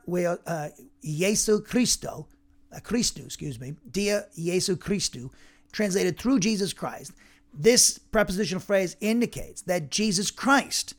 [0.45, 0.69] uh,
[1.01, 2.27] Jesu Christo,
[2.75, 5.29] uh, Christu, excuse me, dia Jesu Christu,
[5.71, 7.13] translated through Jesus Christ.
[7.57, 10.93] This prepositional phrase indicates that Jesus Christ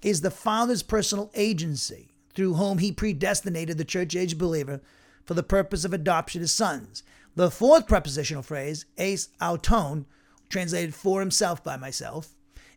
[0.00, 4.80] is the Father's personal agency through whom he predestinated the church age believer
[5.24, 7.02] for the purpose of adoption as sons.
[7.34, 10.06] The fourth prepositional phrase, eis auton,
[10.48, 12.34] translated for himself by myself,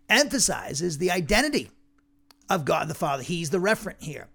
[0.09, 1.71] emphasizes the identity
[2.49, 3.23] of God the Father.
[3.23, 4.27] He's the referent here.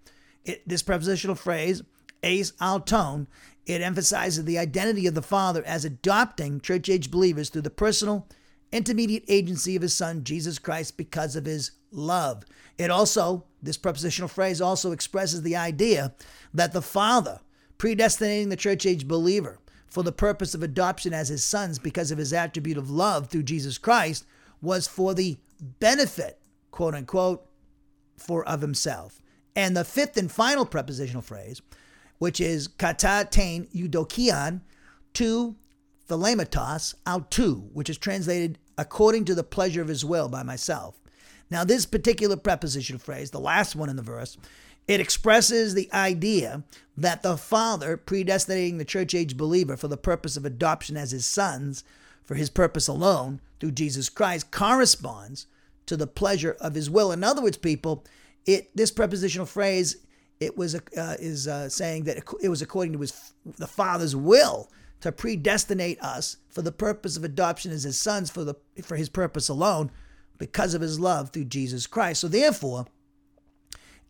[0.43, 1.83] It, this prepositional phrase,
[2.23, 3.27] eis auton,
[3.67, 8.27] it emphasizes the identity of the Father as adopting church age believers through the personal,
[8.71, 12.43] intermediate agency of his Son, Jesus Christ, because of his love.
[12.77, 16.13] It also, this prepositional phrase also expresses the idea
[16.53, 17.39] that the Father,
[17.77, 22.17] predestinating the church age believer, for the purpose of adoption as his sons because of
[22.17, 24.25] his attribute of love through Jesus Christ
[24.61, 25.37] was for the
[25.79, 26.39] benefit,
[26.71, 27.47] quote unquote,
[28.17, 29.21] for of himself.
[29.55, 31.61] And the fifth and final prepositional phrase,
[32.19, 34.61] which is kata tain eudokian
[35.13, 35.55] to
[36.07, 40.99] thelematos autu, which is translated according to the pleasure of his will by myself.
[41.49, 44.37] Now, this particular prepositional phrase, the last one in the verse,
[44.87, 46.63] it expresses the idea
[46.95, 51.25] that the Father, predestinating the church age believer for the purpose of adoption as his
[51.25, 51.83] sons,
[52.23, 55.47] for his purpose alone, through Jesus Christ, corresponds
[55.85, 57.11] to the pleasure of his will.
[57.11, 58.05] In other words, people,
[58.45, 59.97] it this prepositional phrase
[60.39, 64.69] it was uh, is uh, saying that it was according to his the Father's will
[65.01, 69.09] to predestinate us for the purpose of adoption as his sons for the for his
[69.09, 69.91] purpose alone,
[70.37, 72.21] because of his love through Jesus Christ.
[72.21, 72.87] So therefore,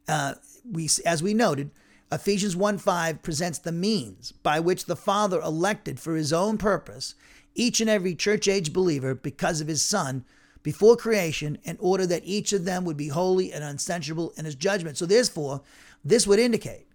[0.08, 0.36] uh,
[0.70, 1.72] we, as we noted,
[2.12, 7.16] Ephesians 1 5 presents the means by which the Father elected for his own purpose
[7.56, 10.24] each and every church age believer because of his Son
[10.64, 14.56] before creation in order that each of them would be holy and uncensurable in his
[14.56, 14.98] judgment.
[14.98, 15.62] So, therefore,
[16.04, 16.88] this would indicate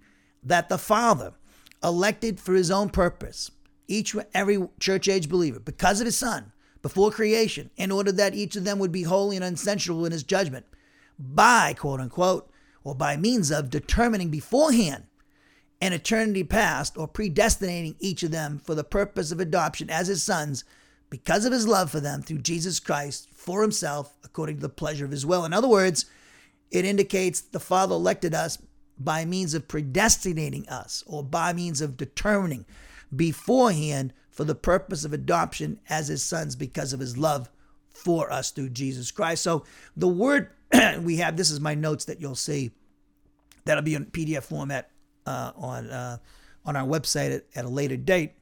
[0.43, 1.35] that the Father
[1.83, 3.51] elected for his own purpose
[3.93, 8.57] each every church age believer because of his Son before creation in order that each
[8.57, 10.67] of them would be holy and uncensurable in his judgment
[11.19, 12.51] by, quote unquote,
[12.85, 15.05] or by means of determining beforehand
[15.81, 20.23] an eternity past or predestinating each of them for the purpose of adoption as his
[20.23, 20.65] sons
[21.11, 25.05] because of his love for them through Jesus Christ for himself according to the pleasure
[25.05, 25.45] of his will.
[25.45, 26.07] In other words,
[26.71, 28.59] it indicates the Father elected us
[28.99, 32.65] by means of predestinating us or by means of determining
[33.15, 37.51] beforehand for the purpose of adoption as his sons because of his love
[37.91, 39.43] for us through Jesus Christ.
[39.43, 39.65] So
[39.97, 40.51] the word
[41.01, 42.73] we have this is my notes that you'll see.
[43.65, 44.91] That'll be in PDF format
[45.27, 46.19] uh, on uh,
[46.65, 48.33] on our website at, at a later date.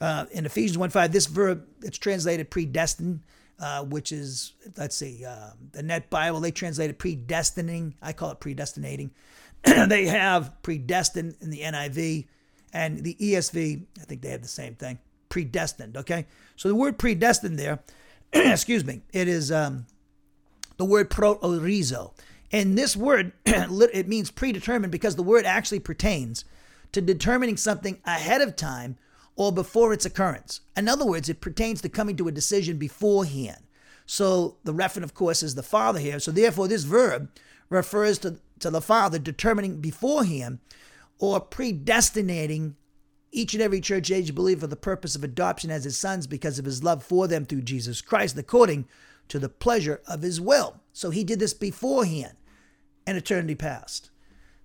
[0.00, 3.20] Uh, in Ephesians 1 5, this verb, it's translated predestined,
[3.58, 7.94] uh, which is, let's see, uh, the Net Bible, they translated predestining.
[8.00, 9.10] I call it predestinating.
[9.62, 12.28] they have predestined in the NIV
[12.72, 16.26] and the ESV, I think they have the same thing, predestined, okay?
[16.56, 17.80] So the word predestined there,
[18.32, 19.86] excuse me, it is um,
[20.76, 22.12] the word proorizo.
[22.52, 26.44] And this word, it means predetermined because the word actually pertains
[26.92, 28.96] to determining something ahead of time
[29.36, 30.60] or before its occurrence.
[30.76, 33.58] In other words, it pertains to coming to a decision beforehand.
[34.06, 36.18] So the referent, of course, is the father here.
[36.18, 37.30] So therefore, this verb
[37.68, 40.58] refers to, to the father determining beforehand
[41.20, 42.74] or predestinating
[43.30, 46.58] each and every church age believer for the purpose of adoption as his sons because
[46.58, 48.86] of his love for them through Jesus Christ, according
[49.28, 50.80] to the pleasure of his will.
[50.92, 52.32] So he did this beforehand
[53.06, 54.10] and eternity past.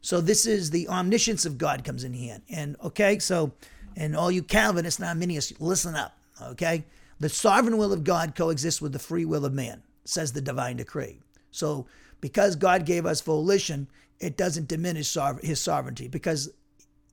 [0.02, 2.44] So this is the omniscience of God comes in hand.
[2.50, 3.52] And okay, so
[3.96, 6.18] and all you Calvinists and Arminians, listen up.
[6.42, 6.86] Okay,
[7.20, 10.78] the sovereign will of God coexists with the free will of man, says the divine
[10.78, 11.20] decree.
[11.52, 11.86] So
[12.22, 13.88] because God gave us volition,
[14.20, 16.52] it doesn't diminish his sovereignty because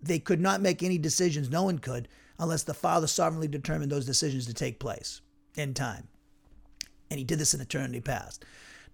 [0.01, 1.51] they could not make any decisions.
[1.51, 5.21] No one could unless the Father sovereignly determined those decisions to take place
[5.57, 6.09] in time
[7.13, 8.45] and he did this in eternity past.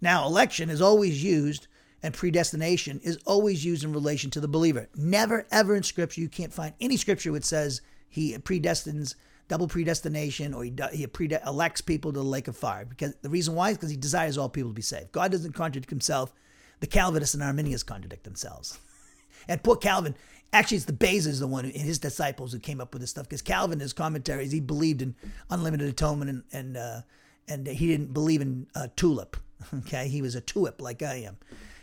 [0.01, 1.69] Now, election is always used
[2.03, 4.89] and predestination is always used in relation to the believer.
[4.97, 9.15] Never, ever in Scripture, you can't find any Scripture which says he predestines
[9.47, 11.07] double predestination or he, he
[11.47, 12.85] elects people to the lake of fire.
[12.85, 15.13] Because the reason why is because he desires all people to be saved.
[15.13, 16.33] God doesn't contradict himself.
[16.81, 18.79] The Calvinists and Arminians contradict themselves.
[19.49, 20.15] and poor Calvin,
[20.53, 23.11] actually, it's the Beza is the one and his disciples who came up with this
[23.11, 23.27] stuff.
[23.29, 25.15] Because Calvin, in his commentaries, he believed in
[25.51, 27.01] unlimited atonement and, and uh,
[27.49, 29.37] and he didn't believe in uh, tulip.
[29.75, 31.37] Okay, he was a tulip like I am.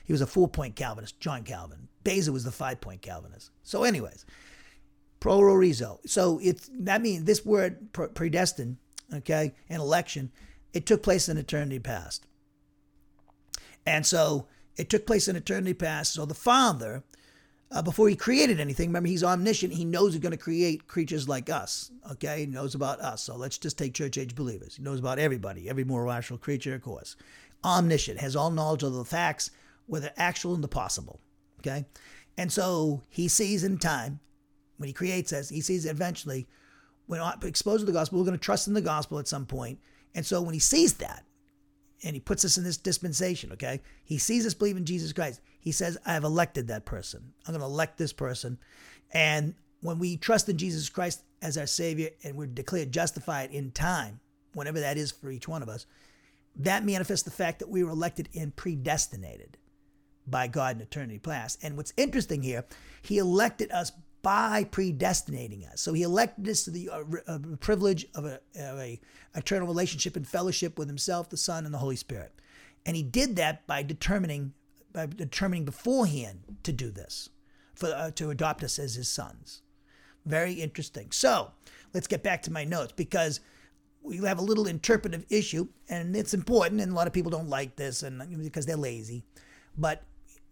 [0.05, 1.89] He was a four point Calvinist, John Calvin.
[2.05, 3.51] Beza was the five point Calvinist.
[3.63, 4.25] So, anyways,
[5.19, 5.99] Prorizo.
[6.05, 8.77] So it's that means this word predestined,
[9.13, 10.31] okay, and election,
[10.71, 12.27] it took place in eternity past.
[13.85, 14.47] And so
[14.77, 16.13] it took place in eternity past.
[16.13, 17.03] So the Father,
[17.71, 19.73] uh, before he created anything, remember he's omniscient.
[19.73, 21.91] He knows he's going to create creatures like us.
[22.13, 23.23] Okay, he knows about us.
[23.23, 24.75] So let's just take church age believers.
[24.75, 27.15] He knows about everybody, every moral rational creature, of course.
[27.63, 29.51] Omniscient has all knowledge of the facts,
[29.87, 31.19] whether actual and the possible.
[31.59, 31.85] Okay,
[32.37, 34.19] and so he sees in time
[34.77, 36.47] when he creates us, he sees eventually
[37.07, 39.79] when exposed to the gospel, we're going to trust in the gospel at some point.
[40.13, 41.23] And so when he sees that,
[42.05, 43.81] and he puts us in this dispensation, okay?
[44.03, 45.41] He sees us believe in Jesus Christ.
[45.59, 47.33] He says, I have elected that person.
[47.45, 48.59] I'm going to elect this person.
[49.11, 53.71] And when we trust in Jesus Christ as our Savior and we're declared justified in
[53.71, 54.19] time,
[54.53, 55.87] whenever that is for each one of us,
[56.57, 59.57] that manifests the fact that we were elected and predestinated
[60.27, 61.59] by God in eternity past.
[61.63, 62.65] And what's interesting here,
[63.01, 63.91] He elected us
[64.25, 65.79] by predestinating us.
[65.81, 68.99] So he elected us to the uh, uh, privilege of a, a
[69.35, 72.33] eternal relationship and fellowship with himself, the Son, and the Holy Spirit.
[72.87, 74.53] And he did that by determining
[74.91, 77.29] by determining beforehand to do this,
[77.75, 79.61] for uh, to adopt us as his sons.
[80.25, 81.11] Very interesting.
[81.11, 81.51] So
[81.93, 83.41] let's get back to my notes because
[84.01, 86.81] we have a little interpretive issue, and it's important.
[86.81, 89.23] And a lot of people don't like this, and because they're lazy.
[89.77, 90.01] But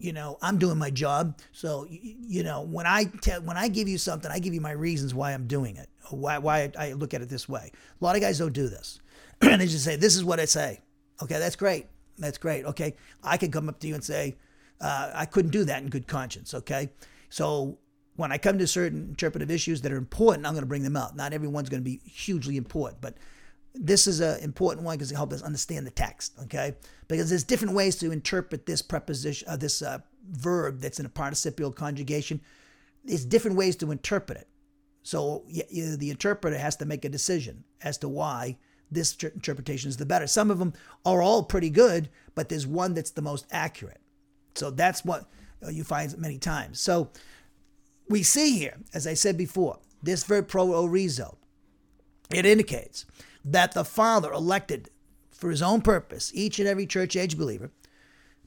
[0.04, 1.40] you know i'm doing my job.
[1.54, 4.72] So you know when i tell when i give you something i give you my
[4.72, 7.72] reasons why i'm doing it why why i look at it this way.
[8.00, 9.00] A lot of guys don't do this.
[9.42, 10.82] And they just say this is what i say.
[11.22, 11.88] Okay that's great.
[12.18, 12.66] That's great.
[12.66, 14.36] Okay i can come up to you and say
[14.82, 16.54] uh, i couldn't do that in good conscience.
[16.54, 16.90] Okay
[17.30, 17.78] so
[18.18, 20.98] when i come to certain interpretive issues that are important i'm going to bring them
[20.98, 21.16] out.
[21.16, 23.16] Not everyone's going to be hugely important but
[23.76, 26.76] this is an important one because it helps us understand the text, okay?
[27.08, 30.00] Because there's different ways to interpret this preposition, uh, this uh,
[30.32, 32.40] verb that's in a participial conjugation.
[33.04, 34.48] There's different ways to interpret it.
[35.02, 38.58] So the interpreter has to make a decision as to why
[38.90, 40.28] this interpretation is the better.
[40.28, 40.74] Some of them
[41.06, 44.00] are all pretty good, but there's one that's the most accurate.
[44.56, 45.30] So that's what
[45.66, 46.80] uh, you find many times.
[46.80, 47.10] So
[48.08, 51.36] we see here, as I said before, this verb pro orizo.
[52.30, 53.06] It indicates
[53.44, 54.90] that the Father elected
[55.32, 57.72] for his own purpose each and every church age believer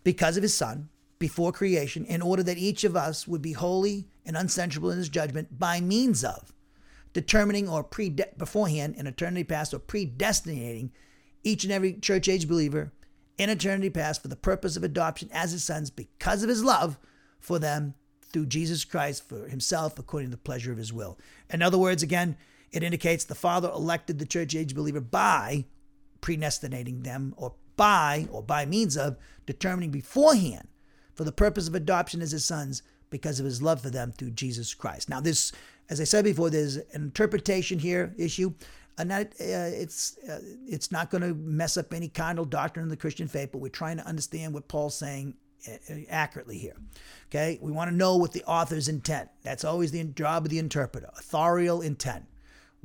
[0.04, 0.88] because of his Son
[1.18, 5.08] before creation in order that each of us would be holy and uncensurable in his
[5.08, 6.52] judgment by means of
[7.12, 10.90] determining or pre beforehand in eternity past or predestinating
[11.42, 12.92] each and every church age believer
[13.38, 16.98] in eternity past for the purpose of adoption as his sons because of his love
[17.38, 21.18] for them through Jesus Christ for himself according to the pleasure of his will.
[21.50, 22.36] In other words, again,
[22.72, 25.64] it indicates the Father elected the church age believer by
[26.20, 30.68] predestinating them or by or by means of determining beforehand
[31.14, 34.30] for the purpose of adoption as his sons because of his love for them through
[34.30, 35.08] Jesus Christ.
[35.08, 35.52] Now, this,
[35.88, 38.52] as I said before, there's an interpretation here issue.
[38.98, 42.96] And uh, it's uh, it's not going to mess up any cardinal doctrine in the
[42.96, 45.34] Christian faith, but we're trying to understand what Paul's saying
[45.68, 46.76] uh, accurately here.
[47.28, 49.28] Okay, we want to know what the author's intent.
[49.42, 52.24] That's always the job of the interpreter, authorial intent.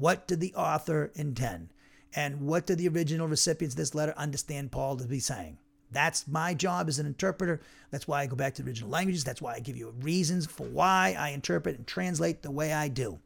[0.02, 1.70] What did the author intend?
[2.16, 5.60] And what did the original recipients of this letter understand Paul to be saying?
[5.91, 7.62] That's my job as an interpreter.
[7.91, 9.24] That's why I go back to the original languages.
[9.24, 12.88] That's why I give you reasons for why I interpret and translate the way I
[12.88, 13.20] do.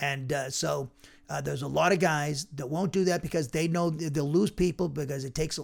[0.00, 0.90] And uh, so
[1.28, 4.50] uh, there's a lot of guys that won't do that because they know they'll lose
[4.50, 5.60] people because it takes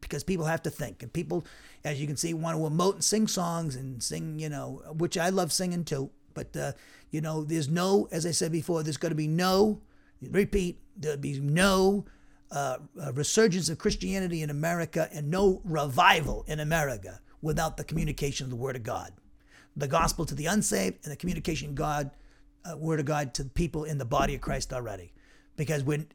[0.00, 1.44] because people have to think and people,
[1.82, 5.18] as you can see, want to emote and sing songs and sing, you know, which
[5.18, 6.10] I love singing too.
[6.34, 6.72] But, uh,
[7.12, 9.80] you know, there's no, as I said before, there's going to be no,
[10.30, 12.06] repeat, there'll be no
[12.50, 18.44] uh, uh, resurgence of Christianity in America and no revival in America without the communication
[18.44, 19.12] of the Word of God.
[19.76, 22.10] The gospel to the unsaved and the communication of God,
[22.64, 25.12] uh, Word of God to people in the body of Christ already.
[25.54, 26.06] Because when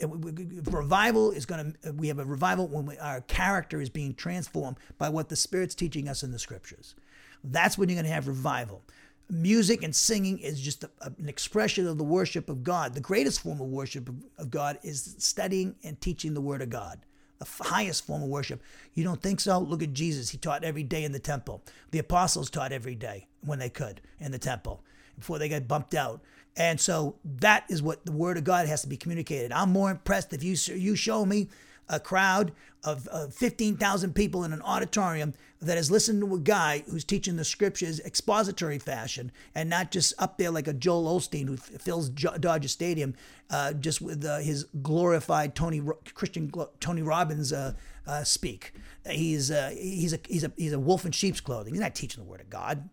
[0.63, 4.77] revival is going to, we have a revival when we, our character is being transformed
[4.97, 6.95] by what the Spirit's teaching us in the Scriptures.
[7.43, 8.81] That's when you're going to have revival
[9.30, 12.93] music and singing is just a, a, an expression of the worship of God.
[12.93, 16.69] The greatest form of worship of, of, God is studying and teaching the Word of
[16.69, 16.99] God.
[17.39, 18.63] The highest form of worship.
[18.93, 19.59] You don't think so?
[19.59, 20.30] Look at Jesus.
[20.30, 21.63] He taught every day in the temple.
[21.91, 24.84] The apostles taught every day when they could in the temple
[25.17, 26.21] before they got bumped out.
[26.55, 29.51] And so that is what the Word of God has to be communicated.
[29.51, 31.49] I'm more impressed if you you show me
[31.89, 32.51] a crowd
[32.84, 37.36] of, of 15,000 people in an auditorium that has listened to a guy who's teaching
[37.36, 42.10] the scriptures expository fashion and not just up there like a Joel Osteen who fills
[42.10, 43.16] Dodger Stadium
[43.49, 45.82] uh, just with uh, his glorified Tony
[46.14, 47.74] Christian Tony Robbins uh,
[48.05, 48.74] uh speak.
[49.10, 51.74] He's uh, he's a he's a he's a wolf in sheep's clothing.
[51.74, 52.89] He's not teaching the word of God.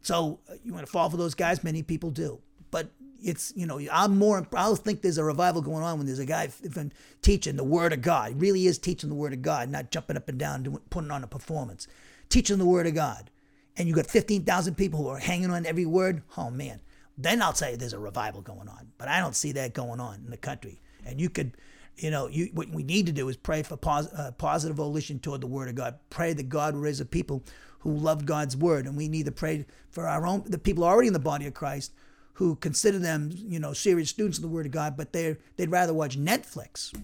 [0.00, 1.62] So uh, you want to fall for those guys?
[1.62, 2.40] Many people do.
[2.70, 2.90] but
[3.22, 6.26] it's you know I'm more I'll think there's a revival going on when there's a
[6.26, 6.48] guy
[7.22, 8.32] teaching the word of God.
[8.32, 11.10] He really is teaching the word of God, not jumping up and down doing, putting
[11.10, 11.86] on a performance.
[12.28, 13.30] Teaching the word of God,
[13.78, 16.22] and you got 15,000 people who are hanging on every word.
[16.36, 16.80] Oh man,
[17.16, 18.92] then I'll tell you there's a revival going on.
[18.98, 20.82] But I don't see that going on in the country.
[21.06, 21.56] And you could,
[21.96, 25.18] you know, you what we need to do is pray for pos- uh, positive volition
[25.18, 25.98] toward the word of God.
[26.10, 27.42] Pray that God will raise a people
[27.80, 31.06] who love God's word, and we need to pray for our own the people already
[31.06, 31.92] in the body of Christ
[32.38, 35.72] who consider them, you know, serious students of the Word of God, but they they'd
[35.72, 36.94] rather watch Netflix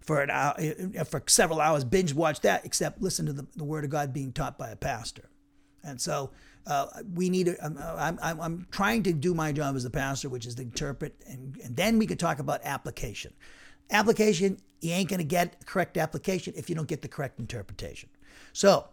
[0.00, 0.54] for an hour,
[0.98, 4.14] uh, for several hours, binge watch that, except listen to the, the Word of God
[4.14, 5.28] being taught by a pastor.
[5.84, 6.30] And so
[6.66, 7.54] uh, we need.
[7.62, 11.14] I'm, I'm, I'm trying to do my job as a pastor, which is to interpret,
[11.26, 13.34] and, and then we could talk about application.
[13.90, 18.08] Application, you ain't going to get correct application if you don't get the correct interpretation.
[18.54, 18.88] So,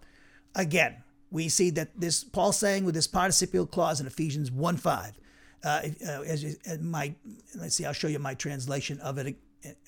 [0.54, 0.98] again,
[1.32, 5.20] we see that this Paul saying with this participial clause in Ephesians 1 5.
[5.64, 7.14] Uh, uh, as, as my
[7.56, 9.36] let's see, I'll show you my translation of it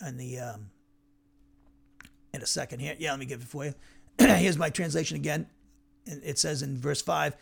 [0.05, 0.71] in the um,
[2.33, 2.95] in a second here.
[2.97, 3.73] Yeah, let me give it for you.
[4.19, 5.47] Here's my translation again.
[6.05, 7.35] It says in verse 5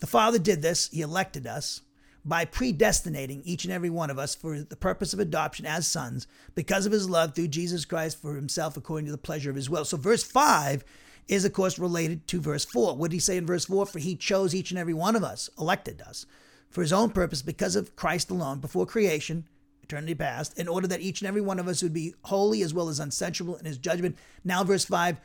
[0.00, 1.82] The Father did this, He elected us
[2.24, 6.26] by predestinating each and every one of us for the purpose of adoption as sons
[6.54, 9.70] because of His love through Jesus Christ for Himself according to the pleasure of His
[9.70, 9.84] will.
[9.84, 10.84] So, verse 5
[11.28, 12.96] is, of course, related to verse 4.
[12.96, 13.86] What did he say in verse 4?
[13.86, 16.26] For he chose each and every one of us, elected us,
[16.68, 19.46] for his own purpose, because of Christ alone, before creation,
[19.82, 22.72] eternity past, in order that each and every one of us would be holy as
[22.72, 24.16] well as uncensurable in his judgment.
[24.44, 25.20] Now, verse 5,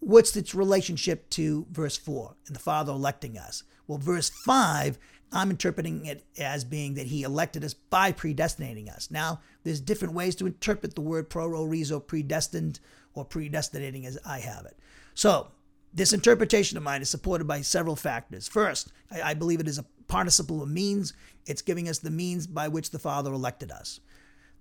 [0.00, 3.64] what's its relationship to verse 4 and the Father electing us?
[3.86, 4.98] Well, verse 5,
[5.32, 9.10] I'm interpreting it as being that he elected us by predestinating us.
[9.10, 12.78] Now, there's different ways to interpret the word prorizo, predestined,
[13.14, 14.76] or predestinating as I have it.
[15.16, 15.48] So,
[15.94, 18.46] this interpretation of mine is supported by several factors.
[18.46, 21.14] First, I, I believe it is a participle of means.
[21.46, 23.98] It's giving us the means by which the Father elected us.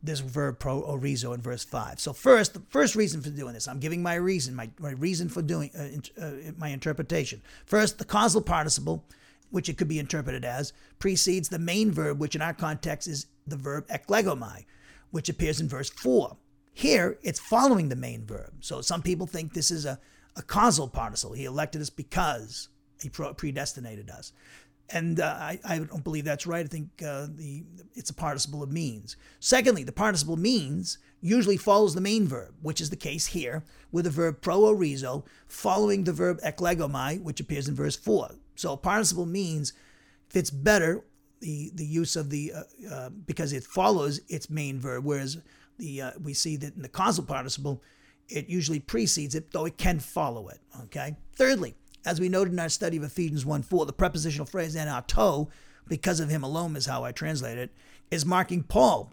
[0.02, 2.00] This verb pro orizo in verse 5.
[2.00, 5.28] So, first, the first reason for doing this, I'm giving my reason, my, my reason
[5.28, 7.42] for doing uh, uh, my interpretation.
[7.66, 9.04] First, the causal participle,
[9.50, 13.28] which it could be interpreted as, precedes the main verb, which in our context is
[13.46, 14.64] the verb eklegomai,
[15.12, 16.38] which appears in verse 4.
[16.72, 18.54] Here, it's following the main verb.
[18.62, 20.00] So, some people think this is a
[20.36, 21.36] a causal participle.
[21.36, 22.70] He elected us because
[23.02, 24.34] he predestinated us.
[24.90, 26.64] And uh, I, I don't believe that's right.
[26.64, 27.64] I think uh, the
[27.96, 29.18] it's a participle of means.
[29.40, 34.06] Secondly, the participle means usually follows the main verb, which is the case here with
[34.06, 38.36] the verb pro proorizo following the verb eklegomai, which appears in verse 4.
[38.56, 39.74] So a participle means
[40.30, 41.04] fits better
[41.40, 45.40] the, the use of the, uh, uh because it follows its main verb, whereas
[45.80, 47.82] the uh, we see that in the causal participle,
[48.30, 50.60] it usually precedes it, though it can follow it.
[50.84, 51.16] Okay.
[51.36, 55.50] Thirdly, as we noted in our study of Ephesians 1 4, the prepositional phrase anato,
[55.88, 57.72] because of him alone is how I translate it,
[58.12, 59.12] is marking Paul,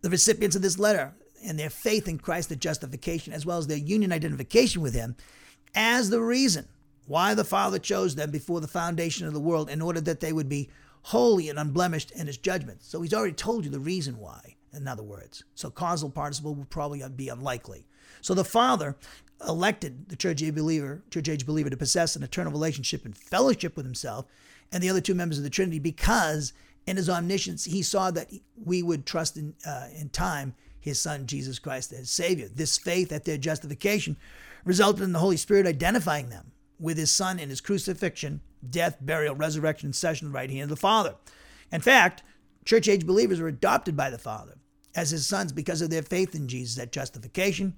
[0.00, 1.14] the recipients of this letter,
[1.44, 5.16] and their faith in Christ, the justification, as well as their union identification with him,
[5.74, 6.68] as the reason
[7.06, 10.32] why the Father chose them before the foundation of the world in order that they
[10.32, 10.68] would be
[11.06, 12.82] holy and unblemished in his judgment.
[12.82, 15.44] So he's already told you the reason why in other words.
[15.54, 17.86] So causal participle would probably be unlikely.
[18.20, 18.96] So the Father
[19.46, 23.76] elected the church age believer, church age believer to possess an eternal relationship and fellowship
[23.76, 24.26] with himself
[24.70, 26.52] and the other two members of the Trinity because
[26.86, 31.26] in his omniscience he saw that we would trust in uh, in time his son
[31.26, 32.48] Jesus Christ as Savior.
[32.48, 34.16] This faith at their justification
[34.64, 39.36] resulted in the Holy Spirit identifying them with his son in his crucifixion, death, burial,
[39.36, 41.14] resurrection, and session right hand of the Father.
[41.70, 42.24] In fact,
[42.64, 44.56] church age believers were adopted by the Father
[44.94, 47.74] as his sons because of their faith in Jesus at justification,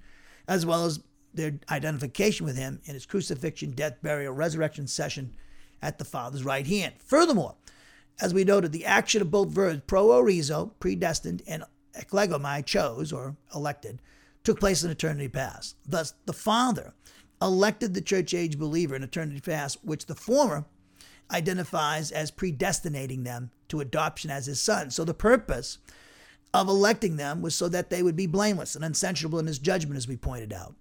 [0.47, 1.01] as well as
[1.33, 5.33] their identification with him in his crucifixion, death, burial, resurrection session
[5.81, 6.95] at the Father's right hand.
[6.99, 7.55] Furthermore,
[8.21, 11.63] as we noted, the action of both verbs, pro proorizo, predestined, and
[11.99, 14.01] eklegomai, chose or elected,
[14.43, 15.75] took place in eternity past.
[15.85, 16.93] Thus, the Father
[17.41, 20.65] elected the church age believer in eternity past, which the former
[21.31, 24.91] identifies as predestinating them to adoption as his son.
[24.91, 25.79] So the purpose
[26.61, 29.97] of electing them was so that they would be blameless and uncensurable in his judgment,
[29.97, 30.75] as we pointed out.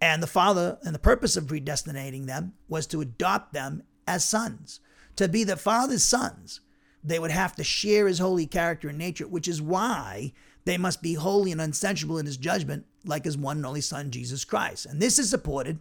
[0.00, 4.80] And the Father, and the purpose of predestinating them was to adopt them as sons.
[5.16, 6.60] To be the Father's sons,
[7.02, 10.32] they would have to share his holy character and nature, which is why
[10.64, 14.10] they must be holy and uncensurable in his judgment, like his one and only Son,
[14.10, 14.86] Jesus Christ.
[14.86, 15.78] And this is supported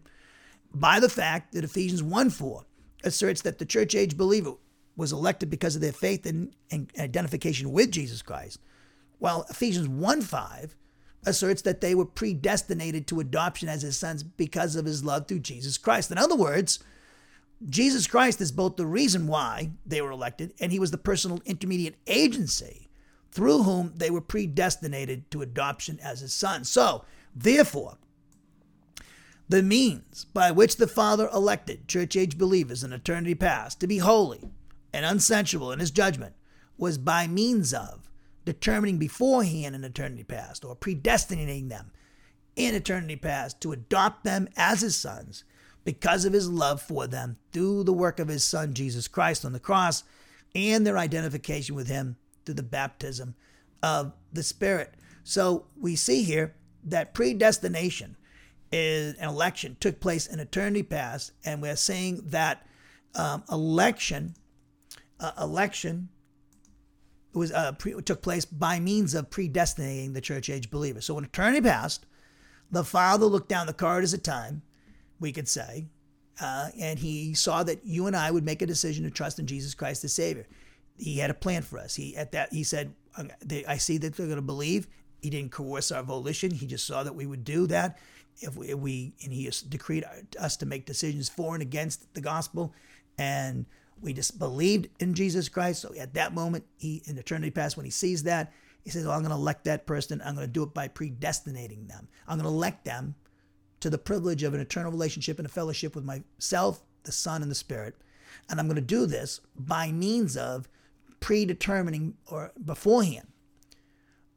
[0.73, 2.63] by the fact that Ephesians 1 4
[3.03, 4.53] asserts that the church age believer
[4.95, 8.59] was elected because of their faith and, and identification with Jesus Christ
[9.19, 10.75] while Ephesians 1 5
[11.25, 15.39] asserts that they were predestinated to adoption as his sons because of his love through
[15.39, 16.11] Jesus Christ.
[16.11, 16.79] In other words,
[17.67, 21.41] Jesus Christ is both the reason why they were elected and he was the personal
[21.45, 22.89] intermediate agency
[23.31, 26.69] through whom they were predestinated to adoption as his sons.
[26.69, 27.03] So,
[27.35, 27.97] therefore,
[29.49, 33.99] the means by which the Father elected church age believers in eternity past to be
[33.99, 34.41] holy
[34.93, 36.35] and unsensual in his judgment
[36.77, 38.09] was by means of
[38.45, 41.91] determining beforehand in eternity past or predestinating them
[42.55, 45.43] in eternity past to adopt them as his sons
[45.83, 49.53] because of his love for them through the work of his son Jesus Christ on
[49.53, 50.03] the cross
[50.53, 52.15] and their identification with him
[52.45, 53.35] through the baptism
[53.83, 54.93] of the Spirit.
[55.23, 58.15] So we see here that predestination
[58.71, 62.65] is an election took place in eternity past, and we're saying that
[63.15, 64.35] um, election,
[65.19, 66.09] uh, election
[67.35, 71.01] was uh, pre- took place by means of predestinating the church age believer.
[71.01, 72.05] So in eternity passed,
[72.71, 74.61] the Father looked down the corridors of time
[75.19, 75.87] we could say.
[76.39, 79.47] Uh, and he saw that you and I would make a decision to trust in
[79.47, 80.47] Jesus Christ the Savior.
[80.97, 81.95] He had a plan for us.
[81.95, 82.93] He at that he said,
[83.67, 84.87] "I see that they're going to believe."
[85.21, 86.51] He didn't coerce our volition.
[86.51, 87.97] He just saw that we would do that
[88.41, 90.03] if we, if we and he decreed
[90.39, 92.73] us to make decisions for and against the gospel,
[93.17, 93.65] and
[94.01, 95.81] we just believed in Jesus Christ.
[95.81, 98.51] So at that moment, he in eternity past, when he sees that,
[98.83, 100.21] he says, well, "I'm going to elect that person.
[100.23, 102.07] I'm going to do it by predestinating them.
[102.27, 103.15] I'm going to elect them
[103.79, 107.49] to the privilege of an eternal relationship and a fellowship with myself, the Son, and
[107.49, 107.95] the Spirit.
[108.49, 110.67] And I'm going to do this by means of
[111.19, 113.27] predetermining or beforehand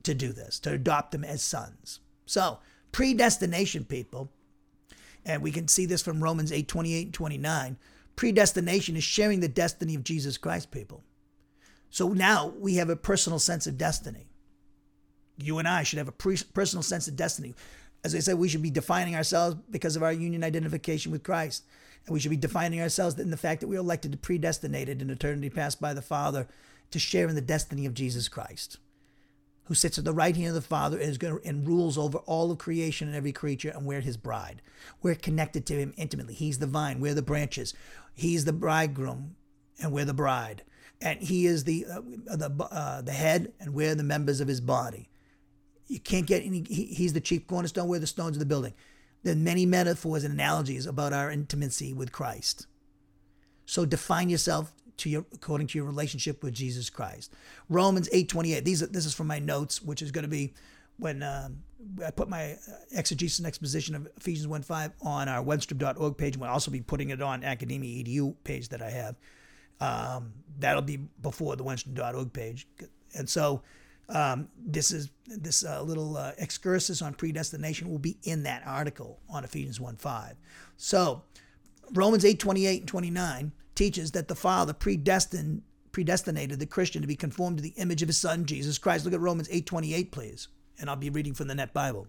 [0.02, 2.00] to do this, to adopt them as sons.
[2.24, 2.58] So,
[2.92, 4.30] predestination, people,
[5.24, 7.76] and we can see this from Romans 8 28 and 29.
[8.18, 11.04] Predestination is sharing the destiny of Jesus Christ, people.
[11.88, 14.26] So now we have a personal sense of destiny.
[15.38, 17.54] You and I should have a pre- personal sense of destiny
[18.04, 21.64] as I said, we should be defining ourselves because of our union identification with Christ.
[22.06, 25.02] And we should be defining ourselves in the fact that we are elected to predestinated
[25.02, 26.46] in eternity past by the Father
[26.90, 28.78] to share in the destiny of Jesus Christ,
[29.64, 31.98] who sits at the right hand of the Father and, is going to, and rules
[31.98, 34.62] over all of creation and every creature, and we're his bride.
[35.02, 36.34] We're connected to him intimately.
[36.34, 37.74] He's the vine, we're the branches.
[38.18, 39.36] He's the bridegroom,
[39.80, 40.64] and we're the bride.
[41.00, 42.00] And he is the, uh,
[42.36, 45.08] the, uh, the head, and we're the members of his body.
[45.86, 48.74] You can't get any, he, he's the chief cornerstone, we're the stones of the building.
[49.22, 52.66] There are many metaphors and analogies about our intimacy with Christ.
[53.66, 57.32] So define yourself to your according to your relationship with Jesus Christ.
[57.68, 58.64] Romans 8:28.
[58.64, 60.54] These are, this is from my notes, which is going to be
[60.98, 61.62] when um,
[62.04, 62.56] I put my
[62.90, 66.36] exegesis and exposition of Ephesians 1:5 on our Wenstrom.org page.
[66.36, 69.16] We'll also be putting it on Academia Edu page that I have.
[69.80, 72.66] Um, that'll be before the Wenstrom.org page.
[73.14, 73.62] And so
[74.08, 79.20] um, this is this uh, little uh, excursus on predestination will be in that article
[79.28, 80.34] on Ephesians 1:5.
[80.76, 81.22] So
[81.92, 87.58] Romans 8:28 and 29 teaches that the Father predestined predestinated the Christian to be conformed
[87.58, 89.04] to the image of his son Jesus Christ.
[89.04, 92.08] Look at Romans 8:28 please, and I'll be reading from the Net Bible.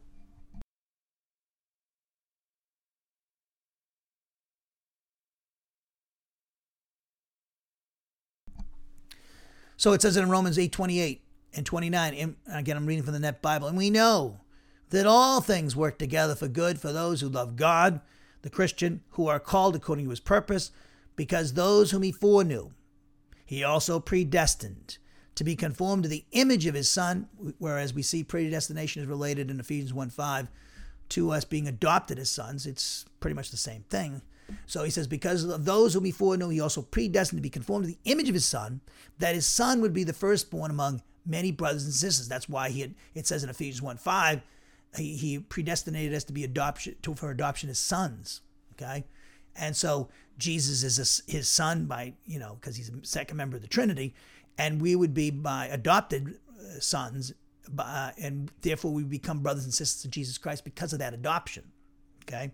[9.77, 11.21] So it says in Romans 8:28
[11.53, 12.13] and 29.
[12.13, 13.67] And again, I'm reading from the Net Bible.
[13.67, 14.41] And we know
[14.89, 18.01] that all things work together for good for those who love God,
[18.41, 20.71] the Christian, who are called according to his purpose,
[21.15, 22.71] because those whom he foreknew,
[23.45, 24.97] he also predestined
[25.35, 27.27] to be conformed to the image of his Son,
[27.57, 30.49] whereas we see predestination is related in Ephesians 1 5
[31.09, 32.65] to us being adopted as sons.
[32.65, 34.21] It's pretty much the same thing.
[34.65, 37.85] So he says, because of those whom he foreknew, he also predestined to be conformed
[37.85, 38.81] to the image of his Son,
[39.19, 42.27] that his Son would be the firstborn among many brothers and sisters.
[42.27, 44.41] That's why he had, it says in Ephesians 1 5,
[44.97, 48.41] he, he predestinated us to be adoption to, for adoption as sons.
[48.73, 49.05] Okay.
[49.55, 53.61] And so Jesus is his son by, you know, because he's a second member of
[53.61, 54.15] the Trinity.
[54.59, 57.33] And we would be by adopted uh, sons,
[57.77, 61.71] uh, and therefore we become brothers and sisters of Jesus Christ because of that adoption.
[62.23, 62.51] Okay.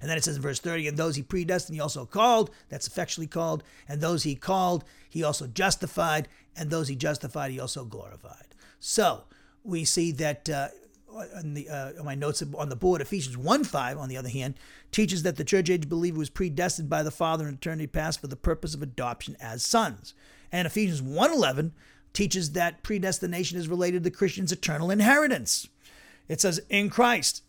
[0.00, 2.86] And then it says in verse 30, and those he predestined, he also called, that's
[2.86, 7.84] effectually called, and those he called, he also justified, and those he justified, he also
[7.84, 8.54] glorified.
[8.80, 9.24] So
[9.62, 10.68] we see that uh,
[11.36, 14.54] on the uh, my notes on the board, Ephesians 1 5, on the other hand,
[14.90, 18.26] teaches that the church age believer was predestined by the Father in eternity past for
[18.26, 20.14] the purpose of adoption as sons.
[20.54, 21.72] And Ephesians 1:11
[22.12, 25.66] teaches that predestination is related to Christian's eternal inheritance.
[26.28, 27.42] It says, in Christ,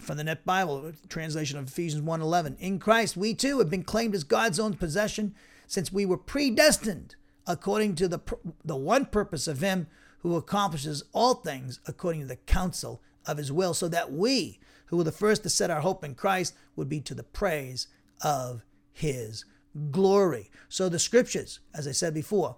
[0.00, 2.56] from the Net Bible translation of Ephesians 1:11.
[2.60, 5.34] In Christ we too have been claimed as God's own possession
[5.66, 7.16] since we were predestined
[7.48, 8.20] according to the
[8.64, 9.88] the one purpose of him
[10.20, 14.98] who accomplishes all things according to the counsel of his will so that we who
[14.98, 17.88] were the first to set our hope in Christ would be to the praise
[18.20, 19.44] of his
[19.90, 20.50] glory.
[20.68, 22.56] So the scriptures, as I said before,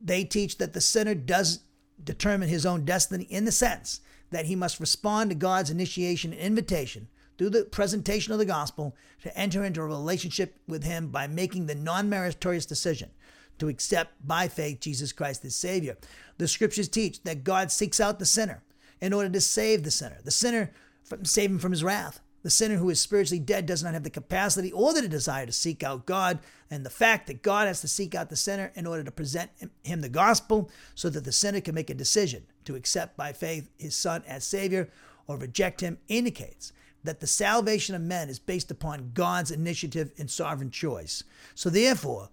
[0.00, 1.60] they teach that the sinner does
[2.02, 4.00] determine his own destiny in the sense
[4.30, 8.96] that he must respond to God's initiation and invitation through the presentation of the gospel
[9.22, 13.10] to enter into a relationship with him by making the non meritorious decision
[13.58, 15.96] to accept by faith Jesus Christ as Savior.
[16.38, 18.62] The scriptures teach that God seeks out the sinner
[19.00, 20.18] in order to save the sinner.
[20.24, 20.72] The sinner
[21.04, 22.20] from save him from his wrath.
[22.44, 25.52] The sinner who is spiritually dead does not have the capacity or the desire to
[25.52, 26.40] seek out God.
[26.70, 29.50] And the fact that God has to seek out the sinner in order to present
[29.82, 33.70] him the gospel so that the sinner can make a decision to accept by faith
[33.78, 34.90] his son as Savior
[35.26, 40.30] or reject him indicates that the salvation of men is based upon God's initiative and
[40.30, 41.24] sovereign choice.
[41.54, 42.28] So therefore,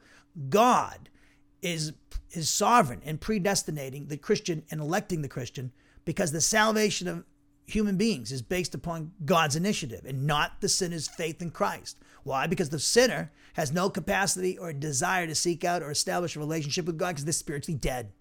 [0.49, 1.09] God
[1.61, 1.93] is
[2.31, 5.71] is sovereign in predestinating the Christian and electing the Christian
[6.05, 7.25] because the salvation of
[7.71, 11.97] human beings is based upon God's initiative and not the sinner's faith in Christ.
[12.23, 12.47] Why?
[12.47, 16.85] Because the sinner has no capacity or desire to seek out or establish a relationship
[16.85, 18.11] with God because they're spiritually dead.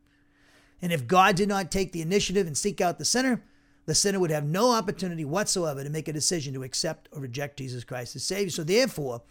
[0.83, 3.43] And if God did not take the initiative and seek out the sinner,
[3.87, 7.59] the sinner would have no opportunity whatsoever to make a decision to accept or reject
[7.59, 8.51] Jesus Christ as Savior.
[8.51, 9.23] So, therefore,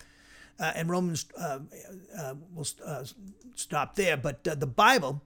[0.59, 1.59] uh, and Romans uh,
[2.17, 3.05] uh, will uh,
[3.55, 5.21] stop there, but uh, the Bible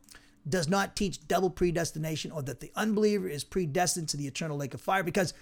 [0.47, 4.73] does not teach double predestination or that the unbeliever is predestined to the eternal lake
[4.73, 5.33] of fire because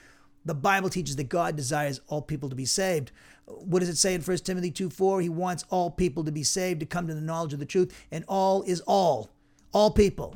[0.45, 3.12] the Bible teaches that God desires all people to be saved.
[3.45, 5.22] What does it say in 1 Timothy 2 4?
[5.22, 7.93] He wants all people to be saved, to come to the knowledge of the truth,
[8.12, 9.30] and all is all.
[9.72, 10.36] All people.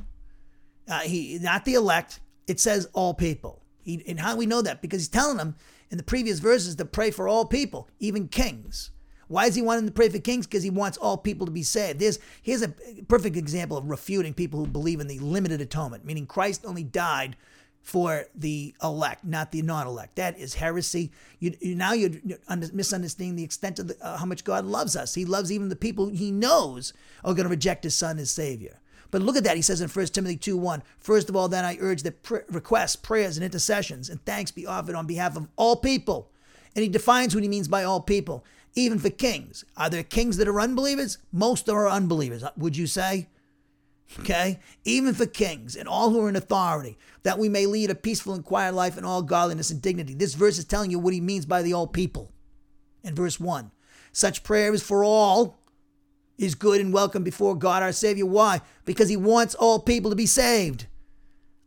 [0.88, 2.20] Uh, he not the elect.
[2.47, 3.61] It says all people.
[3.82, 4.82] He, and how do we know that?
[4.82, 5.55] Because he's telling them
[5.89, 8.91] in the previous verses to pray for all people, even kings.
[9.28, 10.45] Why is he wanting to pray for kings?
[10.45, 11.99] Because he wants all people to be saved.
[11.99, 12.69] There's here's a
[13.07, 17.36] perfect example of refuting people who believe in the limited atonement, meaning Christ only died
[17.82, 20.15] for the elect, not the non-elect.
[20.15, 21.11] That is heresy.
[21.39, 22.19] You, you now you're
[22.73, 25.13] misunderstanding the extent of the, uh, how much God loves us.
[25.13, 28.80] He loves even the people he knows are going to reject his son as savior.
[29.11, 29.55] But look at that.
[29.55, 32.38] He says in 1 Timothy 2 1, First of all, then I urge that pr-
[32.49, 36.32] requests, prayers, and intercessions and thanks be offered on behalf of all people.
[36.76, 38.43] And he defines what he means by all people,
[38.76, 39.63] even for kings.
[39.78, 41.17] Are there kings that are unbelievers?
[41.32, 43.28] Most are unbelievers, uh, would you say?
[44.19, 44.59] Okay?
[44.84, 48.34] Even for kings and all who are in authority, that we may lead a peaceful
[48.34, 50.13] and quiet life in all godliness and dignity.
[50.13, 52.32] This verse is telling you what he means by the all people.
[53.03, 53.71] In verse 1,
[54.11, 55.57] such prayer is for all
[56.38, 58.26] is good and welcome before God our Savior.
[58.26, 58.61] Why?
[58.84, 60.88] Because he wants all people to be saved.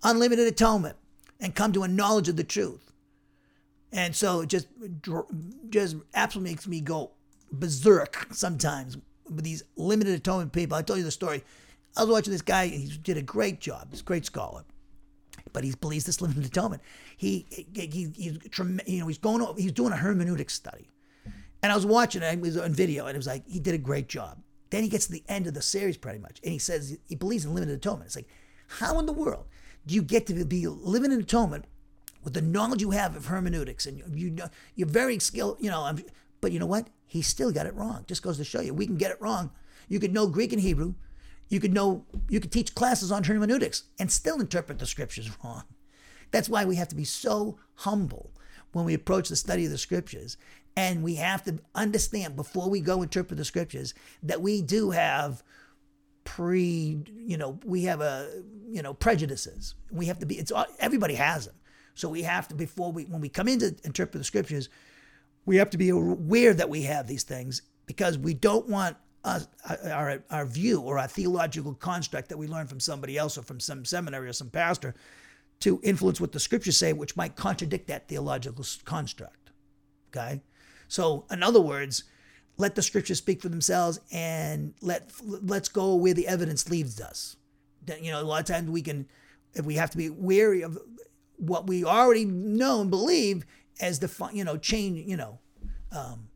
[0.02, 0.96] Unlimited atonement
[1.40, 2.87] and come to a knowledge of the truth.
[3.92, 4.68] And so it just
[5.70, 7.12] just absolutely makes me go
[7.50, 10.76] berserk sometimes with these limited atonement people.
[10.76, 11.42] I told you the story.
[11.96, 12.66] I was watching this guy.
[12.66, 13.88] He did a great job.
[13.90, 14.64] He's a great scholar,
[15.52, 16.82] but he believes this limited atonement.
[17.16, 18.38] He, he, he he's
[18.86, 20.90] you know he's going he's doing a hermeneutic study,
[21.62, 22.32] and I was watching it.
[22.32, 24.38] It was on video, and it was like he did a great job.
[24.70, 27.14] Then he gets to the end of the series pretty much, and he says he
[27.14, 28.08] believes in limited atonement.
[28.08, 28.28] It's like,
[28.68, 29.46] how in the world
[29.86, 31.64] do you get to be living in atonement
[32.24, 35.94] with the knowledge you have of hermeneutics and you know you're very skilled, you know,
[36.40, 36.88] but you know what?
[37.06, 38.04] He still got it wrong.
[38.06, 39.50] Just goes to show you we can get it wrong.
[39.88, 40.94] You could know Greek and Hebrew,
[41.48, 45.64] you could know you could teach classes on hermeneutics and still interpret the scriptures wrong.
[46.30, 48.32] That's why we have to be so humble
[48.72, 50.36] when we approach the study of the scriptures.
[50.76, 55.42] And we have to understand before we go interpret the scriptures that we do have
[56.24, 59.74] pre, you know, we have a, you know, prejudices.
[59.90, 61.54] We have to be, it's everybody has them.
[61.98, 64.68] So we have to, before we, when we come in to interpret the scriptures,
[65.46, 69.48] we have to be aware that we have these things because we don't want us,
[69.68, 73.42] uh, our, our view or our theological construct that we learn from somebody else or
[73.42, 74.94] from some seminary or some pastor
[75.60, 79.50] to influence what the scriptures say, which might contradict that theological construct.
[80.14, 80.40] Okay?
[80.86, 82.04] So, in other words,
[82.58, 87.36] let the scriptures speak for themselves and let let's go where the evidence leads us.
[88.00, 89.08] You know, a lot of times we can,
[89.54, 90.78] if we have to be wary of
[91.38, 93.46] what we already know and believe
[93.80, 95.38] as the you know change you know
[95.92, 96.28] um,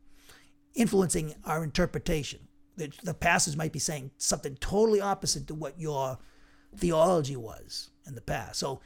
[0.75, 2.39] influencing our interpretation.
[2.75, 6.17] The, the passage might be saying something totally opposite to what your
[6.75, 8.59] theology was in the past.
[8.59, 8.81] So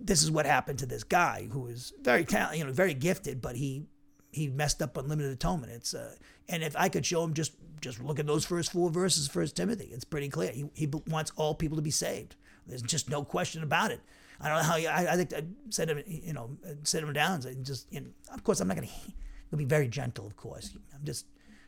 [0.00, 3.40] this is what happened to this guy who was very talented, you know, very gifted,
[3.40, 3.84] but he
[4.32, 5.72] he messed up unlimited atonement.
[5.72, 6.14] It's uh,
[6.48, 9.56] and if I could show him just just look at those first four verses, First
[9.56, 10.50] Timothy, it's pretty clear.
[10.52, 12.34] He he wants all people to be saved.
[12.66, 14.00] There's just no question about it.
[14.40, 14.76] I don't know how.
[14.76, 17.44] I, I think uh, I said him, you know, uh, set him down.
[17.46, 18.88] And just, you of course, I'm not going
[19.50, 20.26] to be very gentle.
[20.26, 21.26] Of course, I'm just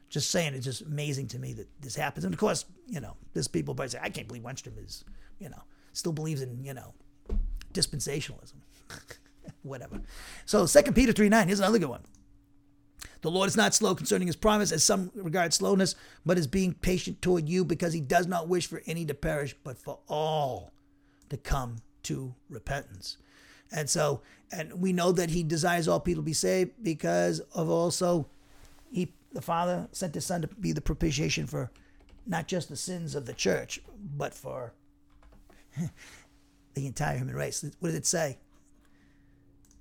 [0.08, 2.24] just saying it's just amazing to me that this happens.
[2.24, 5.04] And of course, you know, there's people probably say, I can't believe Wenstrom is,
[5.38, 5.62] you know,
[5.92, 6.94] still believes in, you know,
[7.72, 8.54] dispensationalism.
[9.62, 10.00] Whatever.
[10.46, 12.02] So Second Peter 3 9, here's another good one.
[13.20, 16.74] The Lord is not slow concerning his promise, as some regard slowness, but is being
[16.74, 20.70] patient toward you, because he does not wish for any to perish, but for all
[21.28, 21.76] to come
[22.08, 23.18] to repentance.
[23.70, 27.68] And so, and we know that he desires all people to be saved because of
[27.68, 28.28] also
[28.90, 31.70] he the Father sent his Son to be the propitiation for
[32.26, 33.80] not just the sins of the church,
[34.16, 34.72] but for
[36.74, 37.62] the entire human race.
[37.80, 38.38] What did it say?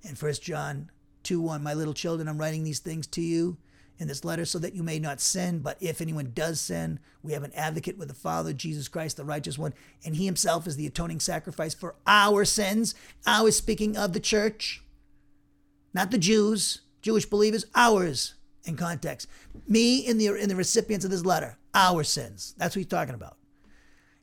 [0.02, 0.90] In First John
[1.22, 3.56] 2 1, my little children, I'm writing these things to you
[3.98, 5.58] in this letter so that you may not sin.
[5.60, 9.24] But if anyone does sin, we have an advocate with the Father, Jesus Christ, the
[9.24, 9.74] righteous one,
[10.04, 12.94] and he himself is the atoning sacrifice for our sins.
[13.26, 14.82] Ours, speaking of the church,
[15.92, 18.34] not the Jews, Jewish believers, ours
[18.64, 19.28] in context.
[19.66, 22.54] Me in the in the recipients of this letter, our sins.
[22.58, 23.36] That's what he's talking about.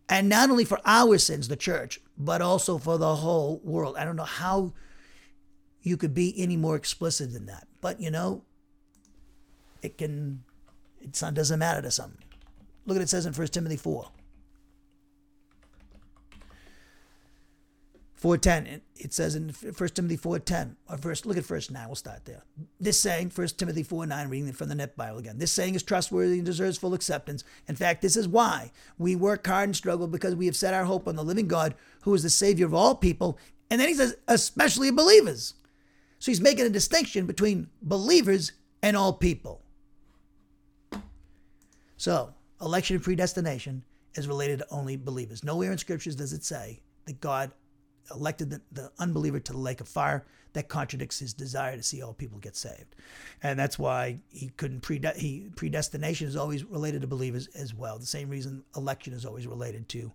[0.08, 3.96] And not only for our sins, the church, but also for the whole world.
[3.98, 4.74] I don't know how
[5.82, 7.68] you could be any more explicit than that.
[7.82, 8.44] But you know,
[9.82, 10.44] it can
[11.02, 12.18] it doesn't matter to some.
[12.86, 14.08] Look at it says in 1 Timothy 4.
[18.26, 22.26] 4.10, it says in 1 Timothy 4.10, or first, look at verse 9, we'll start
[22.26, 22.44] there.
[22.80, 26.38] This saying, 1 Timothy 4.9, reading from the Net Bible again, this saying is trustworthy
[26.38, 27.44] and deserves full acceptance.
[27.68, 30.86] In fact, this is why we work hard and struggle because we have set our
[30.86, 33.38] hope on the living God, who is the Savior of all people.
[33.70, 35.54] And then he says, especially believers.
[36.18, 39.65] So he's making a distinction between believers and all people.
[41.98, 43.84] So, election and predestination
[44.16, 45.44] is related to only believers.
[45.44, 47.52] Nowhere in scriptures does it say that God
[48.12, 50.26] elected the, the, unbeliever to the lake of fire.
[50.54, 52.96] That contradicts his desire to see all people get saved,
[53.44, 58.00] and that's why he couldn't prede- he predestination is always related to believers as well.
[58.00, 60.14] The same reason election is always related to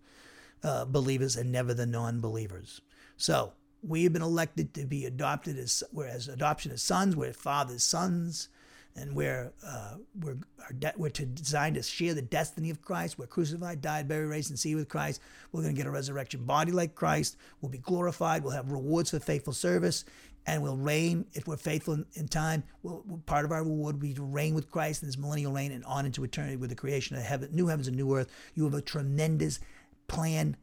[0.63, 2.81] uh, believers and never the non-believers.
[3.19, 3.53] So
[3.83, 8.49] we have been elected to be adopted as whereas adoption as sons, we're fathers sons
[8.97, 10.37] and we're uh, we're
[10.79, 13.19] de- we're to designed to share the destiny of Christ.
[13.19, 15.21] We're crucified, died, buried, raised, and seated with Christ.
[15.53, 17.37] We're going to get a resurrection body like Christ.
[17.61, 18.43] We'll be glorified.
[18.43, 20.05] We'll have rewards for faithful service,
[20.47, 22.65] and we'll reign if we're faithful in, in time.
[22.83, 25.73] We'll, part of our reward will be to reign with Christ in this millennial reign
[25.73, 28.31] and on into eternity with the creation of heaven, new heavens and new earth.
[28.55, 29.61] You have a tremendous
[30.09, 30.57] plan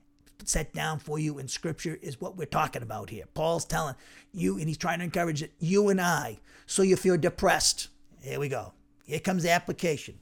[0.44, 3.26] set down for you in scripture is what we're talking about here.
[3.34, 3.96] Paul's telling
[4.32, 7.90] you, and he's trying to encourage it, you and I, so you feel depressed
[8.28, 8.74] here we go.
[9.06, 10.20] Here comes the application.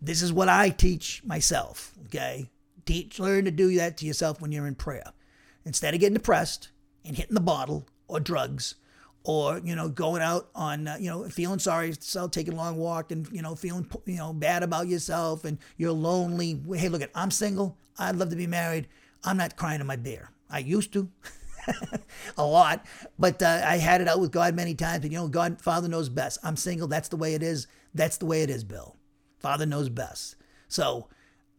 [0.00, 2.48] This is what I teach myself, okay?
[2.86, 5.12] Teach, learn to do that to yourself when you're in prayer.
[5.64, 6.70] Instead of getting depressed
[7.04, 8.76] and hitting the bottle or drugs
[9.24, 12.76] or, you know, going out on, uh, you know, feeling sorry yourself, taking a long
[12.76, 16.58] walk and, you know, feeling, you know, bad about yourself and you're lonely.
[16.74, 17.76] Hey, look, at I'm single.
[17.98, 18.88] I'd love to be married.
[19.24, 20.30] I'm not crying in my beer.
[20.48, 21.10] I used to.
[22.36, 22.84] a lot.
[23.18, 25.04] But uh, I had it out with God many times.
[25.04, 26.38] And, you know, God, Father knows best.
[26.42, 26.88] I'm single.
[26.88, 27.66] That's the way it is.
[27.94, 28.96] That's the way it is, Bill.
[29.38, 30.36] Father knows best.
[30.68, 31.08] So,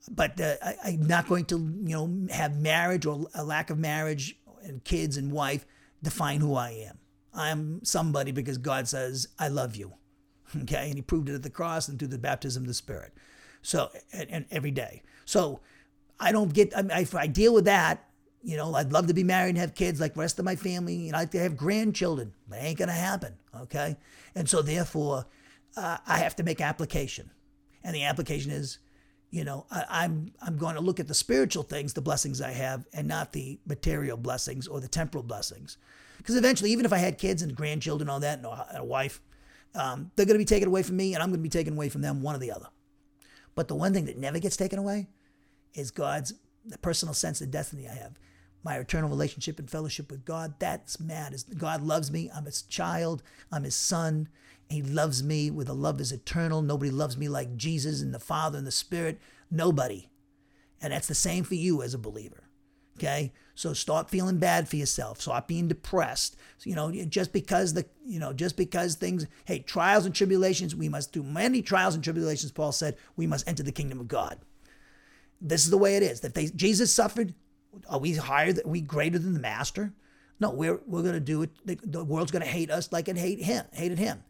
[0.10, 3.78] but uh, I, I'm not going to, you know, have marriage or a lack of
[3.78, 5.66] marriage and kids and wife
[6.02, 7.00] define who I am.
[7.34, 9.94] I'm somebody because God says, I love you.
[10.64, 10.88] Okay.
[10.88, 13.14] And he proved it at the cross and through the baptism of the Spirit.
[13.62, 15.04] So, and, and every day.
[15.26, 15.60] So,
[16.20, 18.09] I don't get, I, I deal with that
[18.44, 20.56] you know, I'd love to be married and have kids like the rest of my
[20.56, 20.96] family.
[20.96, 22.34] You know, I'd like to have grandchildren.
[22.48, 23.36] That ain't gonna happen.
[23.62, 23.98] Okay,
[24.36, 25.26] and so therefore,
[25.76, 27.32] uh, I have to make application,
[27.84, 28.80] and the application is,
[29.30, 32.52] you know, I, I'm I'm going to look at the spiritual things, the blessings I
[32.52, 35.78] have, and not the material blessings or the temporal blessings,
[36.18, 39.22] because eventually, even if I had kids and grandchildren, and all that, and a, wife,
[39.76, 41.74] um, they're going to be taken away from me, and I'm going to be taken
[41.74, 42.68] away from them, one or the other.
[43.56, 45.10] But the one thing that never gets taken away
[45.74, 46.34] is God's
[46.66, 48.18] the personal sense of destiny I have
[48.64, 50.56] my eternal relationship and fellowship with God.
[50.60, 51.36] That's mad.
[51.58, 52.30] God loves me.
[52.36, 53.24] I'm his child.
[53.52, 54.30] I'm his son.
[54.70, 56.62] He loves me with a love that's eternal.
[56.62, 59.20] Nobody loves me like Jesus and the Father and the Spirit.
[59.50, 60.10] Nobody.
[60.82, 62.44] And that's the same for you as a believer.
[62.98, 63.32] Okay?
[63.56, 65.22] So stop feeling bad for yourself.
[65.22, 66.38] Stop being depressed.
[66.64, 70.90] You know, just because the, you know, just because things, hey, trials and tribulations, we
[70.90, 74.40] must do many trials and tribulations, Paul said, we must enter the kingdom of God.
[75.42, 76.24] This is the way it is.
[76.24, 77.34] If they, Jesus suffered,
[77.88, 78.54] are we higher?
[78.66, 79.94] Are we greater than the master?
[80.40, 81.52] No, we're we're going to do it.
[81.66, 84.24] The, the world's going to hate us like it hate him, hated him.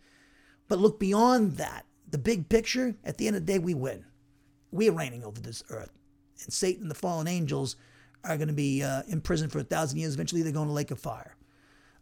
[0.68, 1.86] But look beyond that.
[2.10, 2.96] The big picture.
[3.04, 4.06] At the end of the day, we win.
[4.72, 5.92] We are reigning over this earth,
[6.44, 7.76] and Satan and the fallen angels
[8.24, 10.14] are going to be uh, imprisoned for a thousand years.
[10.14, 11.36] Eventually, they're going to lake of fire.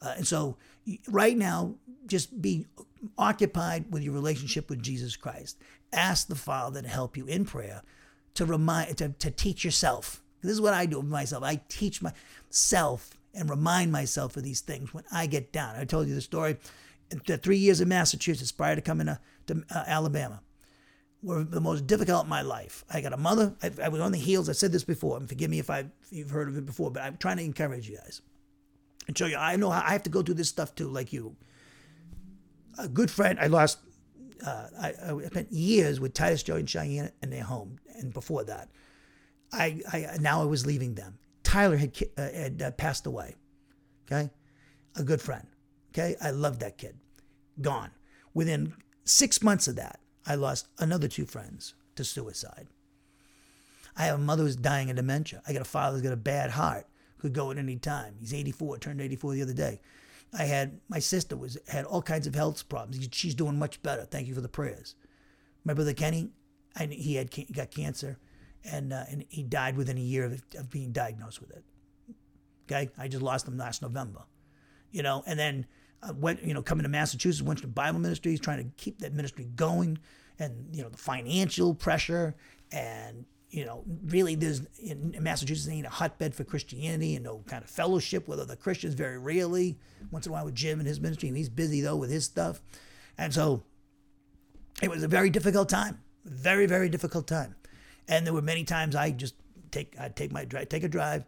[0.01, 0.57] Uh, and so,
[1.07, 1.75] right now,
[2.05, 2.65] just be
[3.17, 5.57] occupied with your relationship with Jesus Christ.
[5.93, 7.83] Ask the Father to help you in prayer,
[8.35, 11.43] to remind, to, to teach yourself this is what I do with myself.
[11.43, 15.75] I teach myself and remind myself of these things when I get down.
[15.75, 16.57] I told you the story.
[17.25, 20.41] the three years in Massachusetts prior to coming to, to uh, Alabama
[21.23, 22.83] were the most difficult in my life.
[22.91, 23.55] I got a mother.
[23.61, 24.49] I, I, was on the heels.
[24.49, 26.91] I said this before, and forgive me if, I, if you've heard of it before,
[26.91, 28.21] but I'm trying to encourage you guys
[29.07, 29.37] and show you.
[29.37, 31.35] I know I have to go through this stuff too, like you.
[32.77, 33.39] A good friend.
[33.39, 33.79] I lost.
[34.45, 38.43] Uh, I, I, spent years with Titus, Joey, and Cheyenne in their home, and before
[38.43, 38.69] that,
[39.51, 41.19] I, I now I was leaving them.
[41.43, 43.35] Tyler had uh, had uh, passed away.
[44.05, 44.29] Okay,
[44.95, 45.47] a good friend.
[45.91, 46.97] Okay, I loved that kid.
[47.61, 47.91] Gone.
[48.33, 48.73] Within
[49.03, 52.67] six months of that, I lost another two friends to suicide.
[53.95, 55.41] I have a mother who's dying of dementia.
[55.47, 56.85] I got a father who's got a bad heart,
[57.17, 58.15] could go at any time.
[58.19, 59.79] He's 84, turned 84 the other day.
[60.37, 63.07] I had my sister was had all kinds of health problems.
[63.11, 64.03] She's doing much better.
[64.03, 64.95] Thank you for the prayers.
[65.63, 66.29] My brother Kenny,
[66.75, 68.17] I, he had he got cancer,
[68.63, 71.63] and uh, and he died within a year of, of being diagnosed with it.
[72.65, 74.23] Okay, I just lost him last November,
[74.91, 75.65] you know, and then
[76.03, 79.47] uh, went, you know, coming to Massachusetts, Wenstrom Bible Ministries, trying to keep that ministry
[79.55, 79.97] going,
[80.39, 82.35] and you know the financial pressure,
[82.71, 87.63] and you know, really, there's in Massachusetts ain't a hotbed for Christianity and no kind
[87.63, 89.77] of fellowship with other Christians very rarely.
[90.11, 92.25] Once in a while with Jim and his ministry, and he's busy though with his
[92.25, 92.61] stuff,
[93.17, 93.63] and so
[94.81, 97.55] it was a very difficult time, very very difficult time,
[98.07, 99.35] and there were many times I just
[99.71, 101.25] take I'd take my drive, take a drive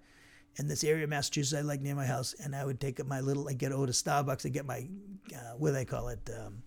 [0.56, 3.22] in this area of Massachusetts I like near my house, and I would take my
[3.22, 4.88] little, I get over to Starbucks and get my,
[5.34, 6.30] uh, what do they call it?
[6.38, 6.64] Um,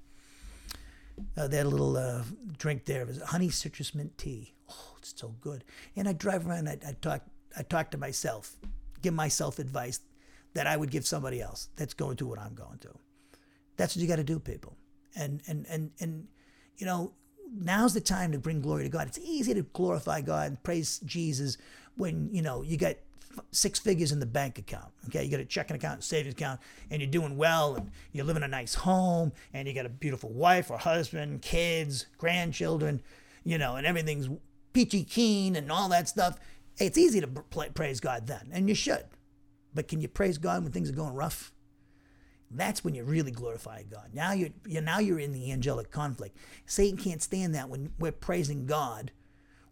[1.37, 2.23] uh, they had a little uh,
[2.59, 3.03] drink there.
[3.03, 4.55] It was honey citrus mint tea.
[4.71, 5.65] Oh, it's so good.
[5.95, 6.69] And I drive around.
[6.69, 7.23] I, I talk.
[7.55, 8.57] I talk to myself,
[9.03, 10.01] give myself advice
[10.55, 12.99] that I would give somebody else that's going through what I'm going through.
[13.77, 14.79] That's what you got to do, people.
[15.15, 16.29] And and and and
[16.79, 17.13] you know,
[17.53, 19.07] now's the time to bring glory to God.
[19.07, 21.59] It's easy to glorify God and praise Jesus
[21.97, 22.97] when you know you got
[23.51, 24.93] six figures in the bank account.
[25.07, 28.37] Okay, you got a checking account, savings account, and you're doing well, and you live
[28.37, 33.03] in a nice home, and you got a beautiful wife or husband, kids, grandchildren,
[33.45, 34.29] you know, and everything's
[34.73, 36.39] peachy keen and all that stuff.
[36.79, 37.27] It's easy to
[37.75, 39.05] praise God then, and you should.
[39.75, 41.53] But can you praise God when things are going rough?
[42.55, 44.11] That's when you really glorify God.
[44.13, 46.37] Now you're, you're now you're in the angelic conflict.
[46.67, 49.13] Satan can't stand that when we're praising God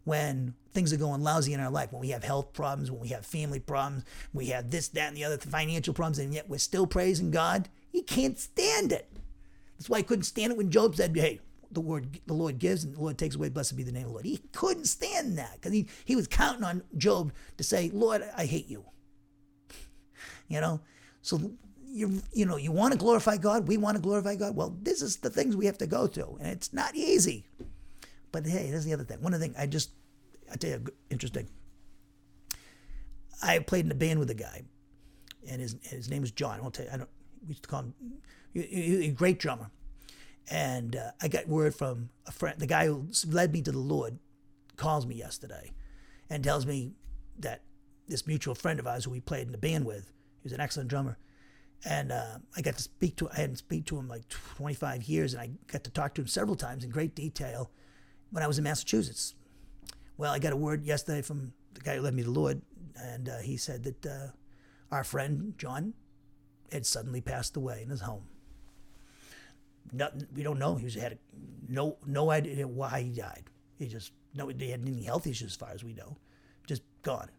[0.03, 3.09] when things are going lousy in our life, when we have health problems, when we
[3.09, 4.03] have family problems,
[4.33, 7.69] we have this, that, and the other financial problems, and yet we're still praising God,
[7.91, 9.11] he can't stand it.
[9.77, 11.39] That's why he couldn't stand it when Job said, Hey,
[11.71, 14.09] the word the Lord gives and the Lord takes away, blessed be the name of
[14.09, 14.25] the Lord.
[14.25, 18.45] He couldn't stand that because he, he was counting on Job to say, Lord, I
[18.45, 18.85] hate you.
[20.47, 20.81] you know?
[21.21, 21.51] So
[21.91, 24.55] you you know, you want to glorify God, we want to glorify God.
[24.55, 27.45] Well, this is the things we have to go through, and it's not easy.
[28.31, 29.21] But hey, here's the other thing.
[29.21, 29.91] One of the things I just,
[30.51, 31.49] I tell you, interesting.
[33.43, 34.63] I played in a band with a guy,
[35.49, 36.59] and his his name was John.
[36.59, 36.91] I won't tell you.
[36.93, 37.09] I don't.
[37.43, 37.93] We used to call him.
[38.53, 39.71] He, he, a great drummer,
[40.49, 42.59] and uh, I got word from a friend.
[42.59, 44.19] The guy who led me to the Lord
[44.77, 45.71] calls me yesterday,
[46.29, 46.93] and tells me
[47.39, 47.63] that
[48.07, 50.11] this mutual friend of ours who we played in the band with,
[50.41, 51.17] he was an excellent drummer,
[51.85, 53.29] and uh, I got to speak to.
[53.29, 56.27] I hadn't speak to him like 25 years, and I got to talk to him
[56.27, 57.71] several times in great detail
[58.29, 59.35] when I was in Massachusetts.
[60.17, 62.61] Well, I got a word yesterday from the guy who led me to Lord,
[62.95, 64.27] and uh, he said that uh,
[64.91, 65.93] our friend John
[66.71, 68.27] had suddenly passed away in his home.
[69.91, 70.75] Nothing, we don't know.
[70.75, 71.17] He was, had
[71.67, 73.43] no no idea why he died.
[73.79, 76.17] He just no he had any health issues as far as we know,
[76.67, 77.29] just gone.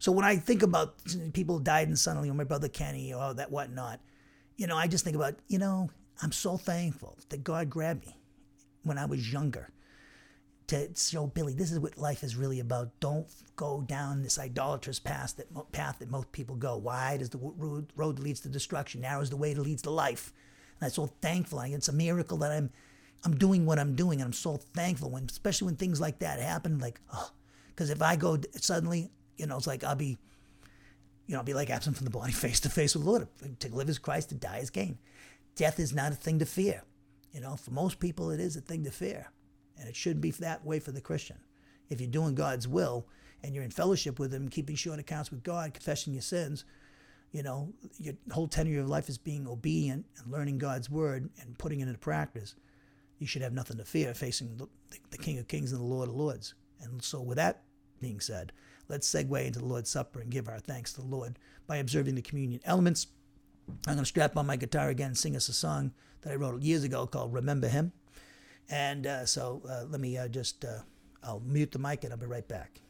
[0.00, 0.96] So when I think about
[1.34, 4.00] people died and suddenly, or my brother Kenny, or that whatnot,
[4.56, 5.90] you know, I just think about you know
[6.22, 8.16] I'm so thankful that God grabbed me
[8.82, 9.70] when I was younger
[10.68, 12.98] to show Billy this is what life is really about.
[13.00, 13.26] Don't
[13.56, 16.76] go down this idolatrous path that path that most people go.
[16.76, 19.02] Wide is the road, road that leads to destruction.
[19.02, 20.32] Narrow is the way that leads to life.
[20.80, 21.60] And I'm so thankful.
[21.60, 22.70] It's a miracle that I'm
[23.22, 26.40] I'm doing what I'm doing, and I'm so thankful when, especially when things like that
[26.40, 26.78] happen.
[26.78, 27.30] Like, oh,
[27.68, 30.18] because if I go suddenly, you know, it's like I'll be,
[31.26, 33.28] you know, I'll be like absent from the body, face to face with the Lord.
[33.60, 34.98] To live as Christ, to die as gain.
[35.56, 36.82] Death is not a thing to fear.
[37.32, 39.30] You know, for most people, it is a thing to fear.
[39.78, 41.38] And it shouldn't be that way for the Christian.
[41.88, 43.06] If you're doing God's will
[43.42, 46.64] and you're in fellowship with Him, keeping short accounts with God, confessing your sins,
[47.32, 51.56] you know, your whole tenure of life is being obedient and learning God's word and
[51.56, 52.56] putting it into practice.
[53.18, 54.68] You should have nothing to fear facing the,
[55.10, 56.54] the King of Kings and the Lord of Lords.
[56.82, 57.62] And so, with that
[58.00, 58.52] being said,
[58.90, 62.16] let's segue into the Lord's Supper and give our thanks to the Lord by observing
[62.16, 63.06] the communion elements.
[63.86, 66.36] I'm going to strap on my guitar again and sing us a song that I
[66.36, 67.92] wrote years ago called Remember Him.
[68.68, 70.80] And uh, so uh, let me uh, just, uh,
[71.22, 72.80] I'll mute the mic and I'll be right back.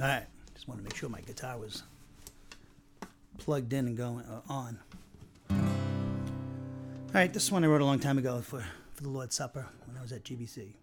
[0.00, 0.26] All right.
[0.54, 1.82] Just want to make sure my guitar was
[3.38, 4.78] plugged in and going uh, on.
[5.50, 5.56] All
[7.14, 7.32] right.
[7.32, 10.02] This one I wrote a long time ago for, for the Lord's Supper when I
[10.02, 10.74] was at GBC.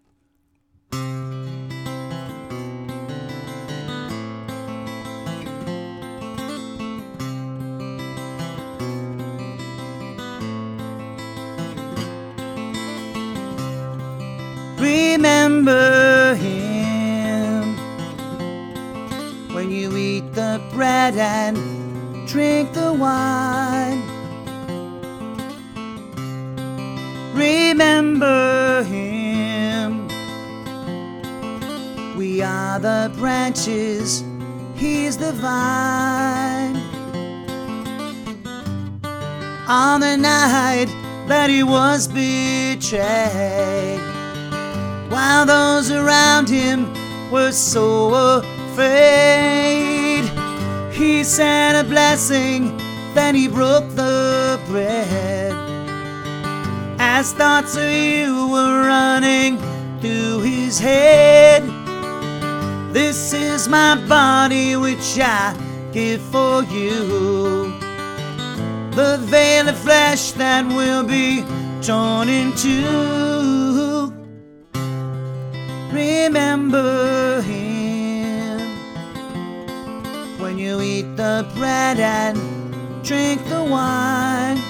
[47.56, 50.24] So afraid.
[50.92, 52.76] He said a blessing,
[53.14, 55.54] then he broke the bread.
[56.98, 59.58] As thoughts of you were running
[60.00, 61.62] through his head,
[62.92, 65.56] this is my body which I
[65.92, 67.72] give for you.
[68.90, 71.44] The veil of flesh that will be
[71.82, 74.12] torn in two.
[75.92, 77.05] Remember
[80.38, 82.36] when you eat the bread and
[83.02, 84.60] drink the wine.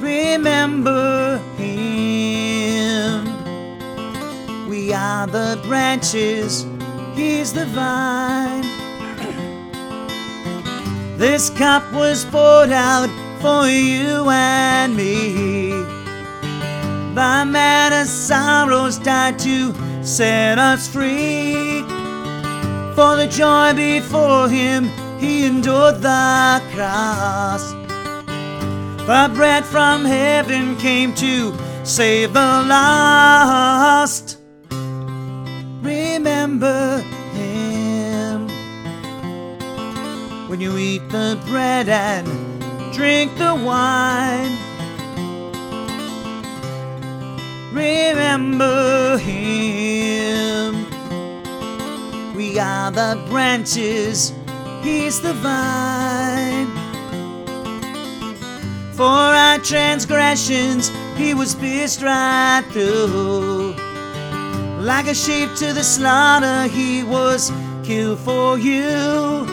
[0.00, 3.24] Remember him.
[4.68, 6.66] We are the branches,
[7.14, 8.64] he's the vine.
[11.18, 15.70] This cup was poured out for you and me.
[17.14, 19.74] The man of sorrows died to
[20.04, 21.67] set us free.
[22.98, 24.90] For the joy before him,
[25.20, 27.70] he endured the cross.
[29.06, 34.38] The bread from heaven came to save the lost.
[35.80, 36.98] Remember
[37.34, 38.48] him
[40.48, 42.26] when you eat the bread and
[42.92, 44.58] drink the wine.
[47.72, 50.77] Remember him.
[52.60, 54.32] Are the branches,
[54.82, 56.66] he's the vine.
[58.94, 63.74] For our transgressions, he was pierced right through.
[64.80, 67.52] Like a sheep to the slaughter, he was
[67.84, 69.46] killed for you.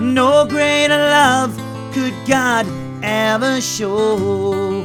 [0.00, 1.56] No greater love
[1.92, 2.66] could God
[3.04, 4.84] ever show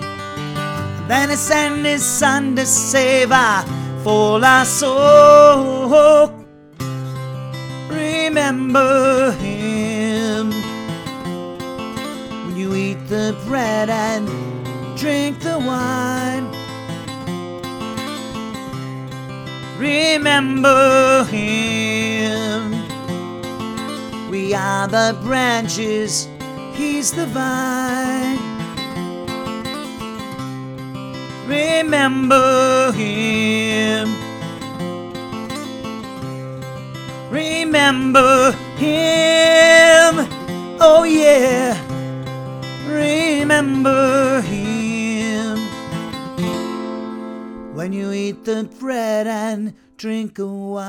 [1.08, 3.64] than to send his son to save our
[4.04, 6.43] for our soul.
[8.34, 10.50] Remember him
[12.48, 14.28] when you eat the bread and
[14.98, 16.50] drink the wine.
[19.78, 22.72] Remember him.
[24.32, 26.28] We are the branches,
[26.74, 28.40] he's the vine.
[31.48, 34.23] Remember him.
[37.34, 40.28] Remember him.
[40.80, 41.74] Oh, yeah.
[42.88, 45.58] Remember him.
[47.74, 50.84] When you eat the bread and drink a wine.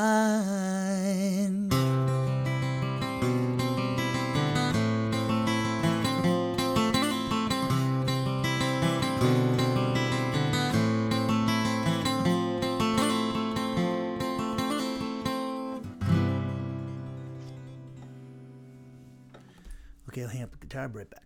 [20.17, 20.89] Hang the guitar.
[20.89, 21.24] Right back.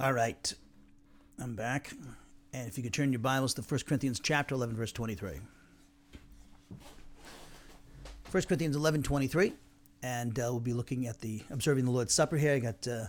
[0.00, 0.52] All right,
[1.40, 1.92] I'm back,
[2.52, 5.38] And if you could turn your Bibles to 1 Corinthians chapter 11, verse 23.
[8.32, 9.52] 1 Corinthians 11, 23.
[10.02, 12.54] And uh, we'll be looking at the, observing the Lord's Supper here.
[12.54, 13.04] I got uh,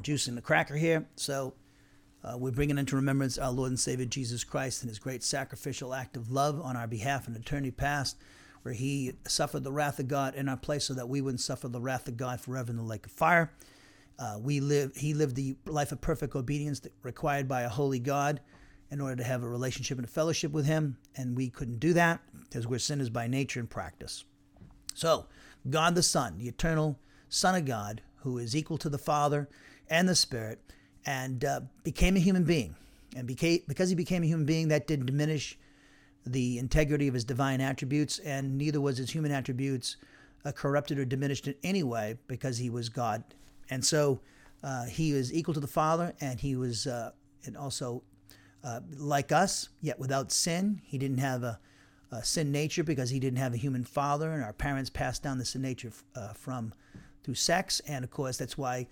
[0.00, 1.06] juice and the cracker here.
[1.16, 1.52] So
[2.24, 5.92] uh, we're bringing into remembrance our Lord and Savior Jesus Christ and his great sacrificial
[5.92, 8.16] act of love on our behalf in eternity past,
[8.62, 11.68] where he suffered the wrath of God in our place so that we wouldn't suffer
[11.68, 13.52] the wrath of God forever in the lake of fire.
[14.18, 18.40] Uh, we live, he lived the life of perfect obedience required by a holy God
[18.90, 21.92] in order to have a relationship and a fellowship with him, and we couldn't do
[21.92, 24.24] that because we're sinners by nature and practice.
[24.94, 25.26] So,
[25.68, 29.48] God the Son, the eternal Son of God, who is equal to the Father
[29.88, 30.60] and the Spirit,
[31.06, 32.74] and uh, became a human being.
[33.16, 35.58] And became, because he became a human being, that didn't diminish
[36.26, 39.96] the integrity of his divine attributes, and neither was his human attributes
[40.44, 43.22] uh, corrupted or diminished in any way because he was God.
[43.70, 44.20] And so
[44.62, 47.12] uh, he was equal to the Father, and he was uh,
[47.44, 48.02] and also
[48.64, 50.80] uh, like us, yet without sin.
[50.84, 51.58] He didn't have a,
[52.10, 55.38] a, sin nature because he didn't have a human father, and our parents passed down
[55.38, 56.74] the sin nature uh, from
[57.22, 57.80] through sex.
[57.86, 58.88] And of course, that's why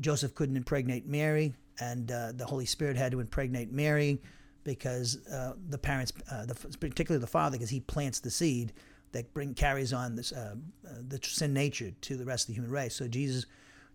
[0.00, 4.20] Joseph couldn't impregnate Mary, and uh, the Holy Spirit had to impregnate Mary
[4.64, 8.74] because uh, the parents, the, particularly the father, because he plants the seed
[9.12, 10.34] that bring carries on this
[10.82, 12.94] the sin nature to the rest of the human race.
[12.94, 13.46] So Jesus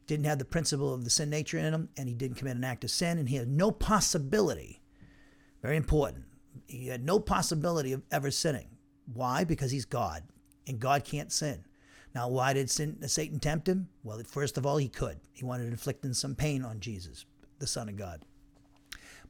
[0.07, 2.63] didn't have the principle of the sin nature in him, and he didn't commit an
[2.63, 4.81] act of sin, and he had no possibility.
[5.61, 6.25] Very important.
[6.67, 8.67] He had no possibility of ever sinning.
[9.13, 9.43] Why?
[9.43, 10.23] Because he's God,
[10.67, 11.63] and God can't sin.
[12.13, 13.89] Now, why did sin, Satan tempt him?
[14.03, 15.19] Well, first of all, he could.
[15.31, 17.25] He wanted to inflict some pain on Jesus,
[17.59, 18.23] the Son of God.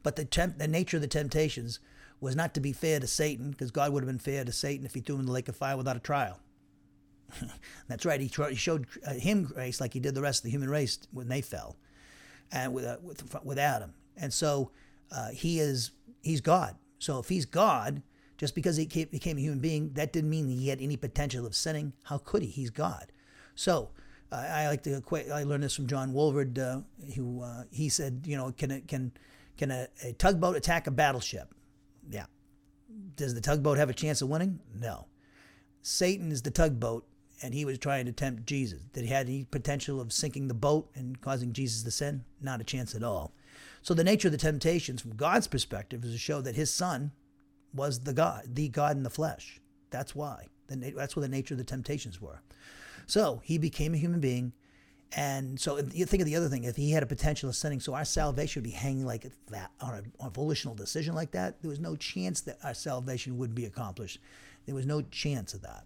[0.02, 1.80] But the, temp, the nature of the temptations
[2.20, 4.84] was not to be fair to Satan, because God would have been fair to Satan
[4.84, 6.40] if he threw him in the lake of fire without a trial.
[7.88, 8.20] That's right.
[8.20, 10.98] He, he showed uh, him grace like he did the rest of the human race
[11.12, 11.76] when they fell,
[12.52, 13.94] and with uh, with, with Adam.
[14.16, 14.70] And so
[15.10, 15.90] uh, he is
[16.22, 16.76] he's God.
[16.98, 18.02] So if he's God,
[18.38, 21.54] just because he became a human being, that didn't mean he had any potential of
[21.54, 21.92] sinning.
[22.04, 22.48] How could he?
[22.48, 23.12] He's God.
[23.54, 23.90] So
[24.32, 25.30] uh, I like to equate.
[25.30, 26.80] I learned this from John Walvoord, uh,
[27.14, 29.12] who uh, he said, you know, can can
[29.56, 31.54] can a, a tugboat attack a battleship?
[32.10, 32.26] Yeah.
[33.16, 34.60] Does the tugboat have a chance of winning?
[34.74, 35.06] No.
[35.82, 37.06] Satan is the tugboat,
[37.44, 38.80] and he was trying to tempt Jesus.
[38.94, 42.24] Did he have any potential of sinking the boat and causing Jesus to sin?
[42.40, 43.34] Not a chance at all.
[43.82, 47.12] So the nature of the temptations, from God's perspective, is to show that His Son
[47.74, 49.60] was the God, the God in the flesh.
[49.90, 50.46] That's why.
[50.68, 52.40] That's what the nature of the temptations were.
[53.04, 54.54] So he became a human being.
[55.14, 57.80] And so you think of the other thing, if he had a potential of sinning,
[57.80, 61.32] so our salvation would be hanging like that on a, on a volitional decision like
[61.32, 64.18] that, there was no chance that our salvation would be accomplished.
[64.64, 65.84] There was no chance of that.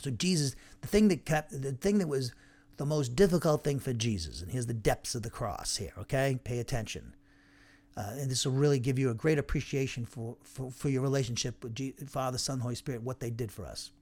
[0.00, 2.32] So Jesus, the thing that kept, the thing that was
[2.76, 6.38] the most difficult thing for Jesus, and here's the depths of the cross here, okay?
[6.42, 7.14] Pay attention.
[7.96, 11.62] Uh, and this will really give you a great appreciation for, for, for your relationship
[11.62, 13.92] with G- Father, Son, Holy Spirit, what they did for us.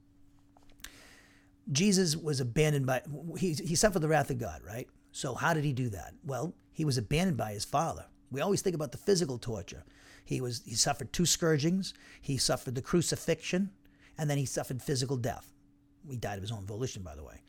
[1.71, 3.03] Jesus was abandoned by,
[3.39, 4.89] he, he suffered the wrath of God, right?
[5.13, 6.15] So, how did he do that?
[6.25, 8.07] Well, he was abandoned by his Father.
[8.31, 9.85] We always think about the physical torture.
[10.25, 13.71] He, was, he suffered two scourgings, he suffered the crucifixion,
[14.17, 15.52] and then he suffered physical death.
[16.09, 17.43] He died of his own volition, by the way.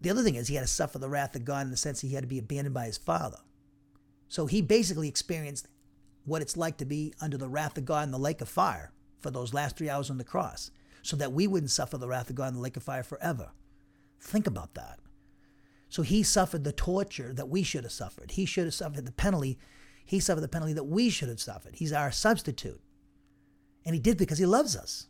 [0.00, 2.00] The other thing is, he had to suffer the wrath of God in the sense
[2.00, 3.38] he had to be abandoned by his Father.
[4.28, 5.68] So he basically experienced
[6.24, 8.92] what it's like to be under the wrath of God in the lake of fire
[9.18, 10.70] for those last three hours on the cross,
[11.02, 13.52] so that we wouldn't suffer the wrath of God in the lake of fire forever.
[14.20, 14.98] Think about that.
[15.88, 18.32] So he suffered the torture that we should have suffered.
[18.32, 19.58] He should have suffered the penalty.
[20.04, 21.76] He suffered the penalty that we should have suffered.
[21.76, 22.80] He's our substitute.
[23.84, 25.06] And he did because he loves us.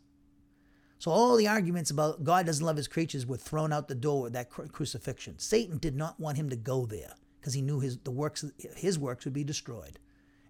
[0.98, 4.22] So all the arguments about God doesn't love his creatures were thrown out the door
[4.22, 5.38] with that crucifixion.
[5.38, 8.44] Satan did not want him to go there because he knew his the works
[8.76, 9.98] his works would be destroyed,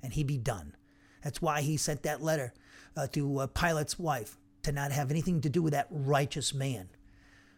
[0.03, 0.77] and he'd be done.
[1.23, 2.53] That's why he sent that letter
[2.97, 6.89] uh, to uh, Pilate's wife to not have anything to do with that righteous man.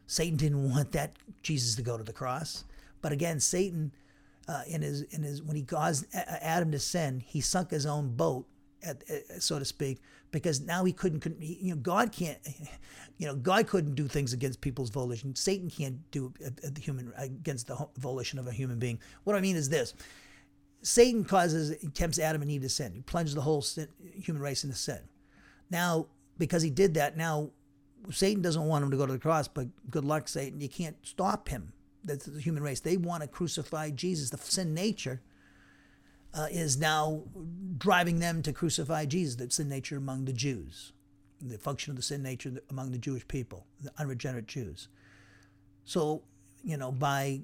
[0.06, 2.64] Satan didn't want that Jesus to go to the cross,
[3.02, 3.92] but again, Satan,
[4.48, 8.16] uh, in his in his when he caused Adam to sin, he sunk his own
[8.16, 8.55] boat at,
[9.38, 10.00] so to speak,
[10.30, 12.38] because now he couldn't, you know, God can't,
[13.18, 15.34] you know, God couldn't do things against people's volition.
[15.34, 18.98] Satan can't do uh, uh, the human against the volition of a human being.
[19.24, 19.94] What I mean is this:
[20.82, 22.92] Satan causes, tempts Adam and Eve to sin.
[22.94, 25.00] He plunges the whole sin, human race into sin.
[25.70, 26.06] Now,
[26.38, 27.50] because he did that, now
[28.10, 30.60] Satan doesn't want him to go to the cross, but good luck, Satan.
[30.60, 31.72] You can't stop him.
[32.04, 32.80] That's the human race.
[32.80, 35.22] They want to crucify Jesus, the sin nature
[36.34, 37.22] uh, is now
[37.78, 40.92] driving them to crucify Jesus, the sin nature among the Jews,
[41.40, 44.88] the function of the sin nature among the Jewish people, the unregenerate Jews.
[45.84, 46.22] So,
[46.62, 47.42] you know, by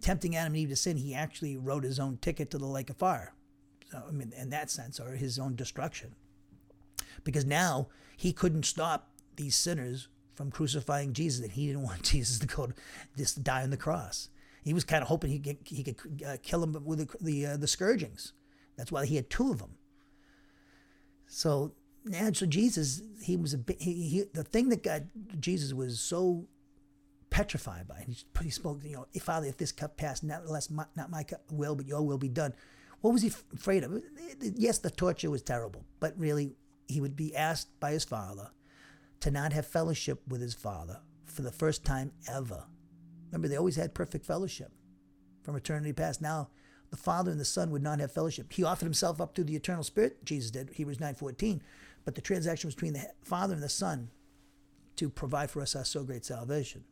[0.00, 2.90] tempting Adam and Eve to sin, he actually wrote his own ticket to the lake
[2.90, 3.34] of fire.
[3.90, 6.14] So, I mean, in that sense, or his own destruction.
[7.24, 12.38] Because now he couldn't stop these sinners from crucifying Jesus, and he didn't want Jesus
[12.38, 12.74] to go to
[13.16, 14.28] just die on the cross.
[14.62, 17.46] He was kind of hoping he could, he could uh, kill him with the the,
[17.46, 18.32] uh, the scourgings.
[18.76, 19.76] That's why he had two of them.
[21.26, 21.72] So,
[22.12, 25.02] and so Jesus, he was a he, he, the thing that got
[25.38, 26.46] Jesus was so
[27.30, 28.04] petrified by.
[28.06, 31.24] He, he spoke, you know, Father, if this cup pass, not less my, not my
[31.50, 32.52] will, but your will be done.
[33.00, 34.02] What was he afraid of?
[34.40, 36.52] Yes, the torture was terrible, but really,
[36.86, 38.50] he would be asked by his father
[39.20, 42.64] to not have fellowship with his father for the first time ever.
[43.30, 44.72] Remember, they always had perfect fellowship
[45.42, 46.20] from eternity past.
[46.20, 46.50] Now,
[46.90, 48.52] the Father and the Son would not have fellowship.
[48.52, 51.60] He offered himself up to the eternal Spirit, Jesus did, Hebrews 9.14,
[52.04, 54.10] but the transaction was between the Father and the Son
[54.96, 56.84] to provide for us our so great salvation.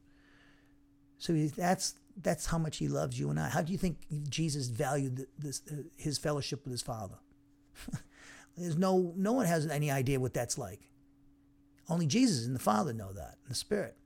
[1.19, 3.48] So that's that's how much he loves you and I.
[3.48, 3.98] How do you think
[4.28, 5.62] Jesus valued this,
[5.97, 7.16] his fellowship with his Father?
[8.56, 10.89] There's no no one has any idea what that's like.
[11.89, 13.97] Only Jesus and the Father know that, and the Spirit.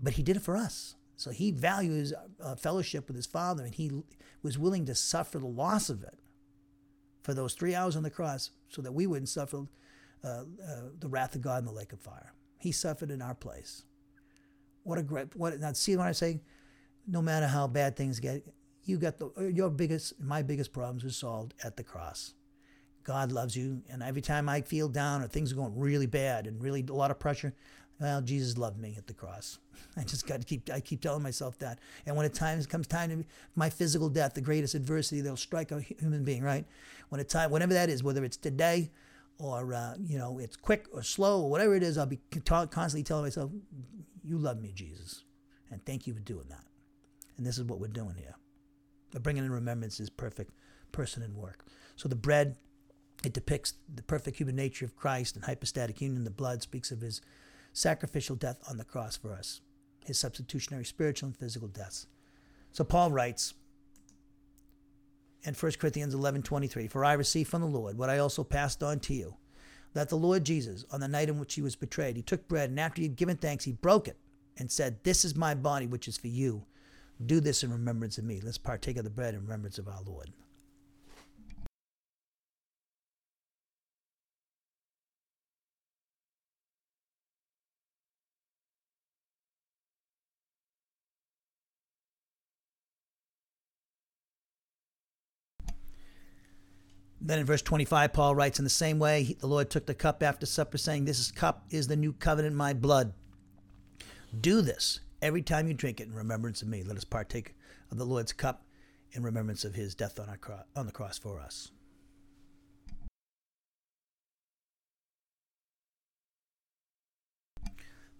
[0.00, 0.96] But he did it for us.
[1.16, 2.12] So he values
[2.42, 3.90] uh, fellowship with his Father, and he
[4.42, 6.18] was willing to suffer the loss of it
[7.22, 9.66] for those three hours on the cross so that we wouldn't suffer
[10.22, 10.44] uh, uh,
[10.98, 12.32] the wrath of God in the lake of fire.
[12.58, 13.84] He suffered in our place.
[14.82, 16.40] What a great, what, now see what I'm saying?
[17.06, 18.46] No matter how bad things get,
[18.84, 22.34] you got the, your biggest, my biggest problems were solved at the cross.
[23.02, 23.82] God loves you.
[23.88, 26.92] And every time I feel down or things are going really bad and really a
[26.92, 27.54] lot of pressure,
[28.00, 29.58] well, Jesus loved me at the cross.
[29.96, 31.78] I just got to keep, I keep telling myself that.
[32.06, 35.80] And when it comes time to my physical death, the greatest adversity that'll strike a
[35.80, 36.64] human being, right?
[37.08, 38.90] When it time, whatever that is, whether it's today
[39.38, 43.02] or, uh, you know, it's quick or slow or whatever it is, I'll be constantly
[43.02, 43.50] telling myself,
[44.24, 45.24] you love me, Jesus.
[45.70, 46.64] And thank you for doing that.
[47.36, 48.36] And this is what we're doing here.
[49.12, 50.52] We're bringing in remembrance his perfect
[50.92, 51.64] person and work.
[51.96, 52.56] So the bread,
[53.24, 56.24] it depicts the perfect human nature of Christ and hypostatic union.
[56.24, 57.20] The blood speaks of his
[57.74, 59.60] sacrificial death on the cross for us,
[60.06, 62.06] his substitutionary spiritual and physical deaths.
[62.72, 63.52] So Paul writes
[65.42, 69.00] in 1 Corinthians 11:23, "For I received from the Lord what I also passed on
[69.00, 69.36] to you,
[69.92, 72.70] that the Lord Jesus, on the night in which he was betrayed, he took bread,
[72.70, 74.16] and after he had given thanks, he broke it
[74.56, 76.64] and said, This is my body, which is for you.
[77.24, 78.40] Do this in remembrance of me.
[78.40, 80.32] Let's partake of the bread in remembrance of our Lord.
[97.26, 100.22] Then in verse 25, Paul writes, In the same way, the Lord took the cup
[100.22, 103.14] after supper, saying, This cup is the new covenant in my blood.
[104.38, 106.82] Do this every time you drink it in remembrance of me.
[106.82, 107.54] Let us partake
[107.90, 108.66] of the Lord's cup
[109.12, 111.70] in remembrance of his death on, our cro- on the cross for us.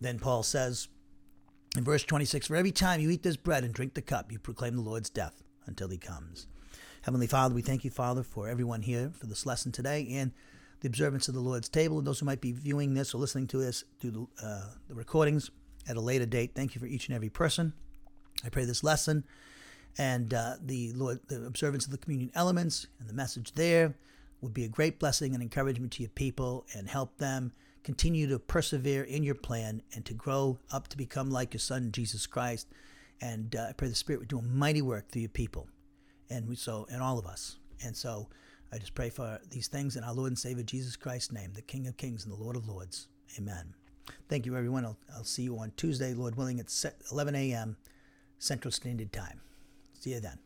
[0.01, 0.89] Then Paul says
[1.76, 4.39] in verse 26 For every time you eat this bread and drink the cup, you
[4.39, 6.47] proclaim the Lord's death until he comes.
[7.05, 10.32] Heavenly Father, we thank you, Father, for everyone here for this lesson today and
[10.81, 11.98] the observance of the Lord's table.
[11.98, 14.94] And those who might be viewing this or listening to this through the, uh, the
[14.94, 15.51] recordings
[15.86, 17.74] at a later date, thank you for each and every person.
[18.43, 19.24] I pray this lesson
[19.98, 23.93] and uh, the Lord, the observance of the communion elements and the message there
[24.40, 27.52] would be a great blessing and encouragement to your people and help them
[27.82, 31.93] continue to persevere in your plan and to grow up to become like your Son,
[31.93, 32.66] Jesus Christ.
[33.20, 35.68] And uh, I pray the Spirit would do a mighty work through your people
[36.35, 37.56] and we so and all of us.
[37.85, 38.28] And so
[38.73, 41.62] I just pray for these things in our Lord and Savior Jesus Christ's name, the
[41.62, 43.09] King of Kings and the Lord of Lords.
[43.39, 43.74] Amen.
[44.28, 44.85] Thank you, everyone.
[44.85, 46.73] I'll, I'll see you on Tuesday, Lord willing, at
[47.11, 47.77] 11 a.m.
[48.39, 49.40] Central Standard Time.
[49.98, 50.39] See you then.